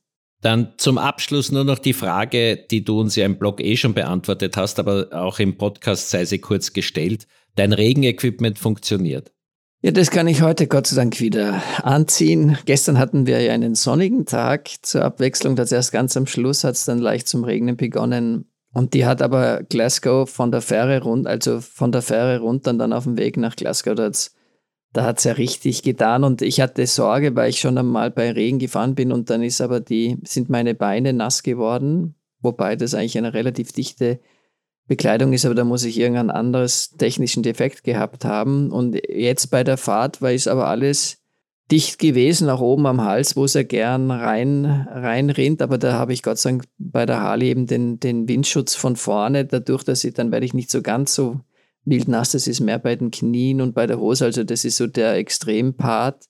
Dann 0.41 0.73
zum 0.77 0.97
Abschluss 0.97 1.51
nur 1.51 1.63
noch 1.63 1.79
die 1.79 1.93
Frage, 1.93 2.57
die 2.57 2.83
du 2.83 2.99
uns 2.99 3.15
ja 3.15 3.25
im 3.25 3.39
Blog 3.39 3.61
eh 3.61 3.77
schon 3.77 3.93
beantwortet 3.93 4.57
hast, 4.57 4.79
aber 4.79 5.07
auch 5.11 5.39
im 5.39 5.57
Podcast 5.57 6.09
sei 6.09 6.25
sie 6.25 6.39
kurz 6.39 6.73
gestellt 6.73 7.27
dein 7.57 7.73
Regenequipment 7.73 8.57
funktioniert? 8.57 9.33
Ja, 9.81 9.91
das 9.91 10.09
kann 10.09 10.27
ich 10.27 10.41
heute 10.41 10.65
Gott 10.65 10.87
sei 10.87 10.95
Dank 10.95 11.19
wieder 11.19 11.61
anziehen. 11.83 12.57
Gestern 12.65 12.97
hatten 12.97 13.27
wir 13.27 13.41
ja 13.41 13.53
einen 13.53 13.75
sonnigen 13.75 14.25
Tag 14.25 14.69
zur 14.81 15.05
Abwechslung. 15.05 15.55
Das 15.55 15.71
erst 15.71 15.91
ganz 15.91 16.17
am 16.17 16.25
Schluss 16.25 16.63
hat 16.63 16.73
es 16.73 16.85
dann 16.85 16.97
leicht 16.97 17.27
zum 17.27 17.43
Regnen 17.43 17.77
begonnen. 17.77 18.49
Und 18.73 18.95
die 18.95 19.05
hat 19.05 19.21
aber 19.21 19.61
Glasgow 19.61 20.27
von 20.27 20.51
der 20.51 20.61
Fähre 20.61 21.03
rund, 21.03 21.27
also 21.27 21.61
von 21.61 21.91
der 21.91 22.01
Fähre 22.01 22.39
runter 22.39 22.71
und 22.71 22.79
dann 22.79 22.91
auf 22.91 23.03
dem 23.03 23.19
Weg 23.19 23.37
nach 23.37 23.55
Glasgow, 23.55 23.93
da 23.95 25.03
hat 25.03 25.19
es 25.19 25.23
ja 25.25 25.33
richtig 25.33 25.83
getan. 25.83 26.23
Und 26.23 26.41
ich 26.41 26.59
hatte 26.59 26.87
Sorge, 26.87 27.35
weil 27.35 27.51
ich 27.51 27.59
schon 27.59 27.77
einmal 27.77 28.09
bei 28.09 28.31
Regen 28.31 28.57
gefahren 28.57 28.95
bin 28.95 29.11
und 29.11 29.29
dann 29.29 29.43
ist 29.43 29.61
aber 29.61 29.79
die, 29.79 30.17
sind 30.23 30.49
meine 30.49 30.73
Beine 30.73 31.13
nass 31.13 31.43
geworden, 31.43 32.15
wobei 32.41 32.75
das 32.75 32.95
eigentlich 32.95 33.17
eine 33.19 33.35
relativ 33.35 33.73
dichte 33.73 34.19
Bekleidung 34.87 35.33
ist, 35.33 35.45
aber 35.45 35.55
da 35.55 35.65
muss 35.65 35.83
ich 35.83 35.99
irgendein 35.99 36.31
anderes 36.31 36.91
technischen 36.97 37.43
Defekt 37.43 37.83
gehabt 37.83 38.23
haben. 38.23 38.71
Und 38.71 38.97
jetzt 39.09 39.47
bei 39.47 39.63
der 39.63 39.77
Fahrt 39.77 40.21
war 40.21 40.31
es 40.31 40.47
aber 40.47 40.67
alles 40.67 41.17
dicht 41.69 41.99
gewesen, 41.99 42.49
auch 42.49 42.61
oben 42.61 42.85
am 42.85 43.03
Hals, 43.03 43.35
wo 43.35 43.43
es 43.43 43.53
ja 43.53 43.63
gern 43.63 44.09
rein, 44.09 44.65
reinrinnt. 44.65 45.61
Aber 45.61 45.77
da 45.77 45.93
habe 45.93 46.13
ich 46.13 46.23
Gott 46.23 46.37
sei 46.37 46.51
Dank 46.51 46.63
bei 46.77 47.05
der 47.05 47.21
Harley 47.21 47.49
eben 47.49 47.67
den, 47.67 47.99
den 47.99 48.29
Windschutz 48.29 48.75
von 48.75 48.95
vorne, 48.95 49.43
dadurch, 49.45 49.83
dass 49.83 50.05
ich, 50.05 50.13
dann 50.13 50.31
werde 50.31 50.45
ich 50.45 50.53
nicht 50.53 50.71
so 50.71 50.81
ganz 50.81 51.13
so 51.13 51.41
wild 51.83 52.07
nass. 52.07 52.31
Das 52.31 52.47
ist 52.47 52.61
mehr 52.61 52.79
bei 52.79 52.95
den 52.95 53.11
Knien 53.11 53.59
und 53.59 53.75
bei 53.75 53.87
der 53.87 53.99
Hose. 53.99 54.23
Also 54.23 54.45
das 54.45 54.63
ist 54.63 54.77
so 54.77 54.87
der 54.87 55.15
Extrempart. 55.15 56.25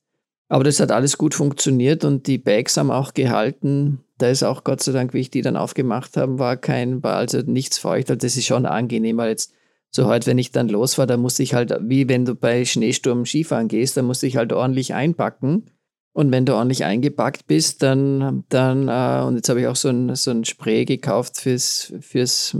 Aber 0.49 0.63
das 0.63 0.79
hat 0.79 0.91
alles 0.91 1.17
gut 1.19 1.35
funktioniert 1.35 2.05
und 2.05 2.25
die 2.25 2.37
Bags 2.39 2.77
haben 2.77 2.89
auch 2.89 3.13
gehalten 3.13 3.99
da 4.17 4.30
ist 4.30 4.43
auch 4.43 4.63
Gott 4.63 4.82
sei 4.82 4.91
Dank, 4.91 5.13
wie 5.13 5.19
ich 5.19 5.30
die 5.30 5.41
dann 5.41 5.58
aufgemacht 5.58 6.17
habe, 6.17 6.39
war 6.39 6.58
kein, 6.58 7.03
war 7.03 7.15
also 7.15 7.39
nichts 7.39 7.77
feucht. 7.77 8.10
Also 8.10 8.19
das 8.19 8.36
ist 8.36 8.45
schon 8.45 8.65
angenehm, 8.65 9.17
weil 9.17 9.30
jetzt 9.30 9.53
so 9.89 10.06
heute, 10.06 10.27
wenn 10.27 10.38
ich 10.38 10.51
dann 10.51 10.69
los 10.69 10.97
war, 10.97 11.08
da 11.08 11.17
musste 11.17 11.43
ich 11.43 11.53
halt, 11.53 11.73
wie 11.82 12.10
wenn 12.10 12.25
du 12.25 12.36
bei 12.36 12.65
Schneesturm 12.65 13.25
Skifahren 13.25 13.67
gehst, 13.67 13.95
da 13.97 14.01
musste 14.01 14.27
ich 14.27 14.38
halt 14.38 14.53
ordentlich 14.53 14.93
einpacken. 14.93 15.71
Und 16.13 16.32
wenn 16.32 16.45
du 16.45 16.56
ordentlich 16.56 16.84
eingepackt 16.84 17.45
bist, 17.45 17.84
dann, 17.84 18.43
dann 18.49 18.88
äh, 18.88 19.23
und 19.25 19.36
jetzt 19.36 19.49
habe 19.49 19.62
ich 19.62 19.67
auch 19.67 19.75
so 19.75 19.89
ein, 19.89 20.15
so 20.15 20.32
ein 20.32 20.45
Spray 20.45 20.84
gekauft 20.84 21.39
fürs, 21.39 21.93
fürs, 21.99 22.58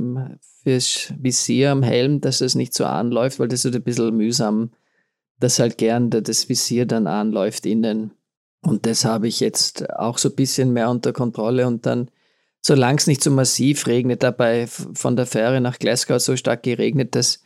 fürs 0.62 1.14
Visier 1.18 1.72
am 1.72 1.82
Helm, 1.82 2.22
dass 2.22 2.42
es 2.42 2.54
nicht 2.54 2.76
so 2.76 2.86
anläuft, 2.86 3.40
weil 3.40 3.48
das 3.48 3.66
ist 3.66 3.76
ein 3.76 3.82
bisschen 3.82 4.16
mühsam, 4.16 4.72
dass 5.40 5.58
halt 5.58 5.80
gern 5.80 6.12
das 6.12 6.50
Visier 6.50 6.86
dann 6.86 7.08
anläuft 7.08 7.66
innen. 7.66 8.12
Und 8.68 8.86
das 8.86 9.06
habe 9.06 9.30
ich 9.30 9.40
jetzt 9.40 9.90
auch 9.92 10.18
so 10.18 10.28
ein 10.28 10.36
bisschen 10.36 10.74
mehr 10.74 10.90
unter 10.90 11.14
Kontrolle. 11.14 11.68
Und 11.68 11.86
dann 11.86 12.12
solange 12.60 12.98
es 12.98 13.08
nicht 13.08 13.24
so 13.24 13.32
massiv 13.32 13.88
regnet, 13.88 14.24
dabei 14.24 14.68
von 14.68 15.16
der 15.16 15.26
Fähre 15.26 15.62
nach 15.62 15.80
Glasgow 15.80 16.20
so 16.20 16.36
stark 16.36 16.64
geregnet, 16.64 17.16
dass 17.16 17.42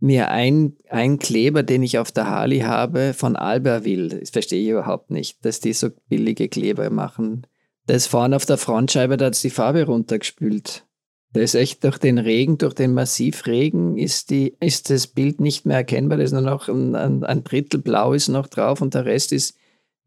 mir 0.00 0.30
ein, 0.30 0.76
ein 0.90 1.18
Kleber, 1.18 1.62
den 1.62 1.82
ich 1.82 1.98
auf 1.98 2.12
der 2.12 2.28
Harley 2.28 2.60
habe, 2.60 3.14
von 3.14 3.36
Albertville, 3.36 4.20
das 4.20 4.28
verstehe 4.28 4.62
ich 4.62 4.68
überhaupt 4.68 5.10
nicht, 5.10 5.42
dass 5.46 5.60
die 5.60 5.72
so 5.72 5.88
billige 6.10 6.50
Kleber 6.50 6.90
machen. 6.90 7.46
Ist 7.88 8.08
vorne 8.08 8.36
auf 8.36 8.44
der 8.44 8.58
Frontscheibe, 8.58 9.16
da 9.16 9.26
hat 9.26 9.42
die 9.42 9.48
Farbe 9.48 9.84
runtergespült. 9.84 10.84
Da 11.32 11.40
ist 11.40 11.54
echt 11.54 11.84
durch 11.84 11.96
den 11.96 12.18
Regen, 12.18 12.58
durch 12.58 12.74
den 12.74 12.92
Massivregen 12.92 13.96
ist, 13.96 14.28
die, 14.28 14.54
ist 14.60 14.90
das 14.90 15.06
Bild 15.06 15.40
nicht 15.40 15.64
mehr 15.64 15.78
erkennbar. 15.78 16.18
Da 16.18 16.24
ist 16.24 16.32
nur 16.32 16.42
noch 16.42 16.68
ein, 16.68 16.94
ein, 16.94 17.24
ein 17.24 17.44
Drittel 17.44 17.80
Blau 17.80 18.12
ist 18.12 18.28
noch 18.28 18.48
drauf 18.48 18.82
und 18.82 18.92
der 18.92 19.06
Rest 19.06 19.32
ist 19.32 19.56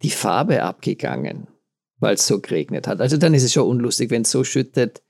die 0.02 0.10
Farbe 0.10 0.64
abgegangen, 0.64 1.48
weil 2.00 2.16
es 2.16 2.28
so 2.28 2.40
geregnet 2.40 2.88
hat. 2.88 3.02
Also 3.02 3.18
dann 3.18 3.34
ist 3.34 3.44
es 3.44 3.54
schon 3.54 3.68
unlustig, 3.68 4.12
wenn 4.12 4.24
es 4.24 4.32
so 4.32 4.44
schüttet, 4.44 5.02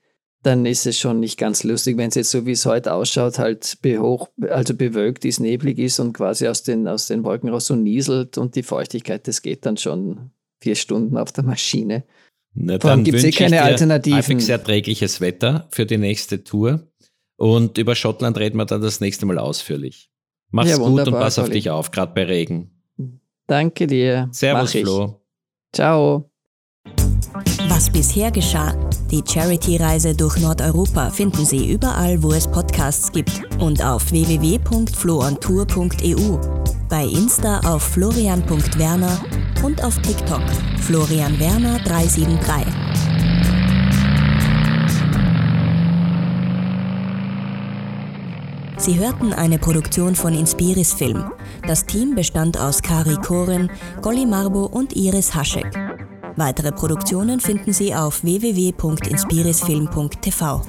dann 0.42 0.64
ist 0.64 0.86
es 0.86 0.98
schon 0.98 1.20
nicht 1.20 1.38
ganz 1.38 1.64
lustig, 1.64 1.98
wenn 1.98 2.08
es 2.08 2.14
jetzt 2.14 2.30
so 2.30 2.46
wie 2.46 2.52
es 2.52 2.64
heute 2.64 2.94
ausschaut, 2.94 3.38
halt 3.38 3.78
hoch, 3.84 4.28
also 4.48 4.74
bewölkt 4.74 5.24
ist, 5.24 5.38
neblig 5.38 5.78
ist 5.78 6.00
und 6.00 6.14
quasi 6.14 6.48
aus 6.48 6.62
den, 6.62 6.88
aus 6.88 7.08
den 7.08 7.24
Wolken 7.24 7.50
raus 7.50 7.66
so 7.66 7.76
nieselt 7.76 8.38
und 8.38 8.56
die 8.56 8.62
Feuchtigkeit, 8.62 9.28
das 9.28 9.42
geht 9.42 9.66
dann 9.66 9.76
schon 9.76 10.30
vier 10.60 10.76
Stunden 10.76 11.18
auf 11.18 11.32
der 11.32 11.44
Maschine. 11.44 12.04
Na, 12.54 12.78
dann 12.78 13.04
gibt 13.04 13.18
es 13.18 13.24
eh 13.24 13.30
keine 13.30 13.62
Alternativen. 13.62 14.16
Halbwegs 14.16 14.48
erträgliches 14.48 15.20
Wetter 15.20 15.68
für 15.70 15.86
die 15.86 15.98
nächste 15.98 16.42
Tour. 16.42 16.88
Und 17.36 17.78
über 17.78 17.94
Schottland 17.94 18.36
reden 18.38 18.58
wir 18.58 18.66
dann 18.66 18.82
das 18.82 19.00
nächste 19.00 19.24
Mal 19.24 19.38
ausführlich. 19.38 20.10
Mach's 20.50 20.70
ja, 20.70 20.76
gut 20.76 21.06
und 21.06 21.12
pass 21.12 21.38
auf 21.38 21.48
dich 21.48 21.70
auf, 21.70 21.90
gerade 21.90 22.12
bei 22.12 22.24
Regen. 22.24 22.79
Danke 23.50 23.86
dir. 23.88 24.28
Servus, 24.30 24.70
Flo. 24.70 25.20
Ciao. 25.74 26.30
Was 27.68 27.90
bisher 27.90 28.30
geschah. 28.30 28.72
Die 29.10 29.24
Charity-Reise 29.26 30.14
durch 30.14 30.38
Nordeuropa 30.38 31.10
finden 31.10 31.44
Sie 31.44 31.72
überall, 31.72 32.22
wo 32.22 32.30
es 32.30 32.46
Podcasts 32.46 33.10
gibt 33.10 33.42
und 33.58 33.84
auf 33.84 34.12
www.floontour.eu, 34.12 36.38
bei 36.88 37.06
Insta 37.06 37.58
auf 37.66 37.82
florian.werner 37.82 39.20
und 39.64 39.82
auf 39.82 39.98
TikTok 39.98 40.44
Florian 40.78 41.36
Werner 41.40 41.80
373. 41.80 42.89
Sie 48.80 48.98
hörten 48.98 49.32
eine 49.34 49.58
Produktion 49.58 50.14
von 50.14 50.32
Inspiris 50.32 50.94
Film. 50.94 51.30
Das 51.66 51.84
Team 51.84 52.14
bestand 52.14 52.58
aus 52.58 52.80
Kari 52.80 53.16
Koren, 53.16 53.70
Golly 54.00 54.24
Marbo 54.24 54.64
und 54.64 54.96
Iris 54.96 55.34
Haschek. 55.34 55.66
Weitere 56.36 56.72
Produktionen 56.72 57.40
finden 57.40 57.74
Sie 57.74 57.94
auf 57.94 58.24
www.inspirisfilm.tv. 58.24 60.62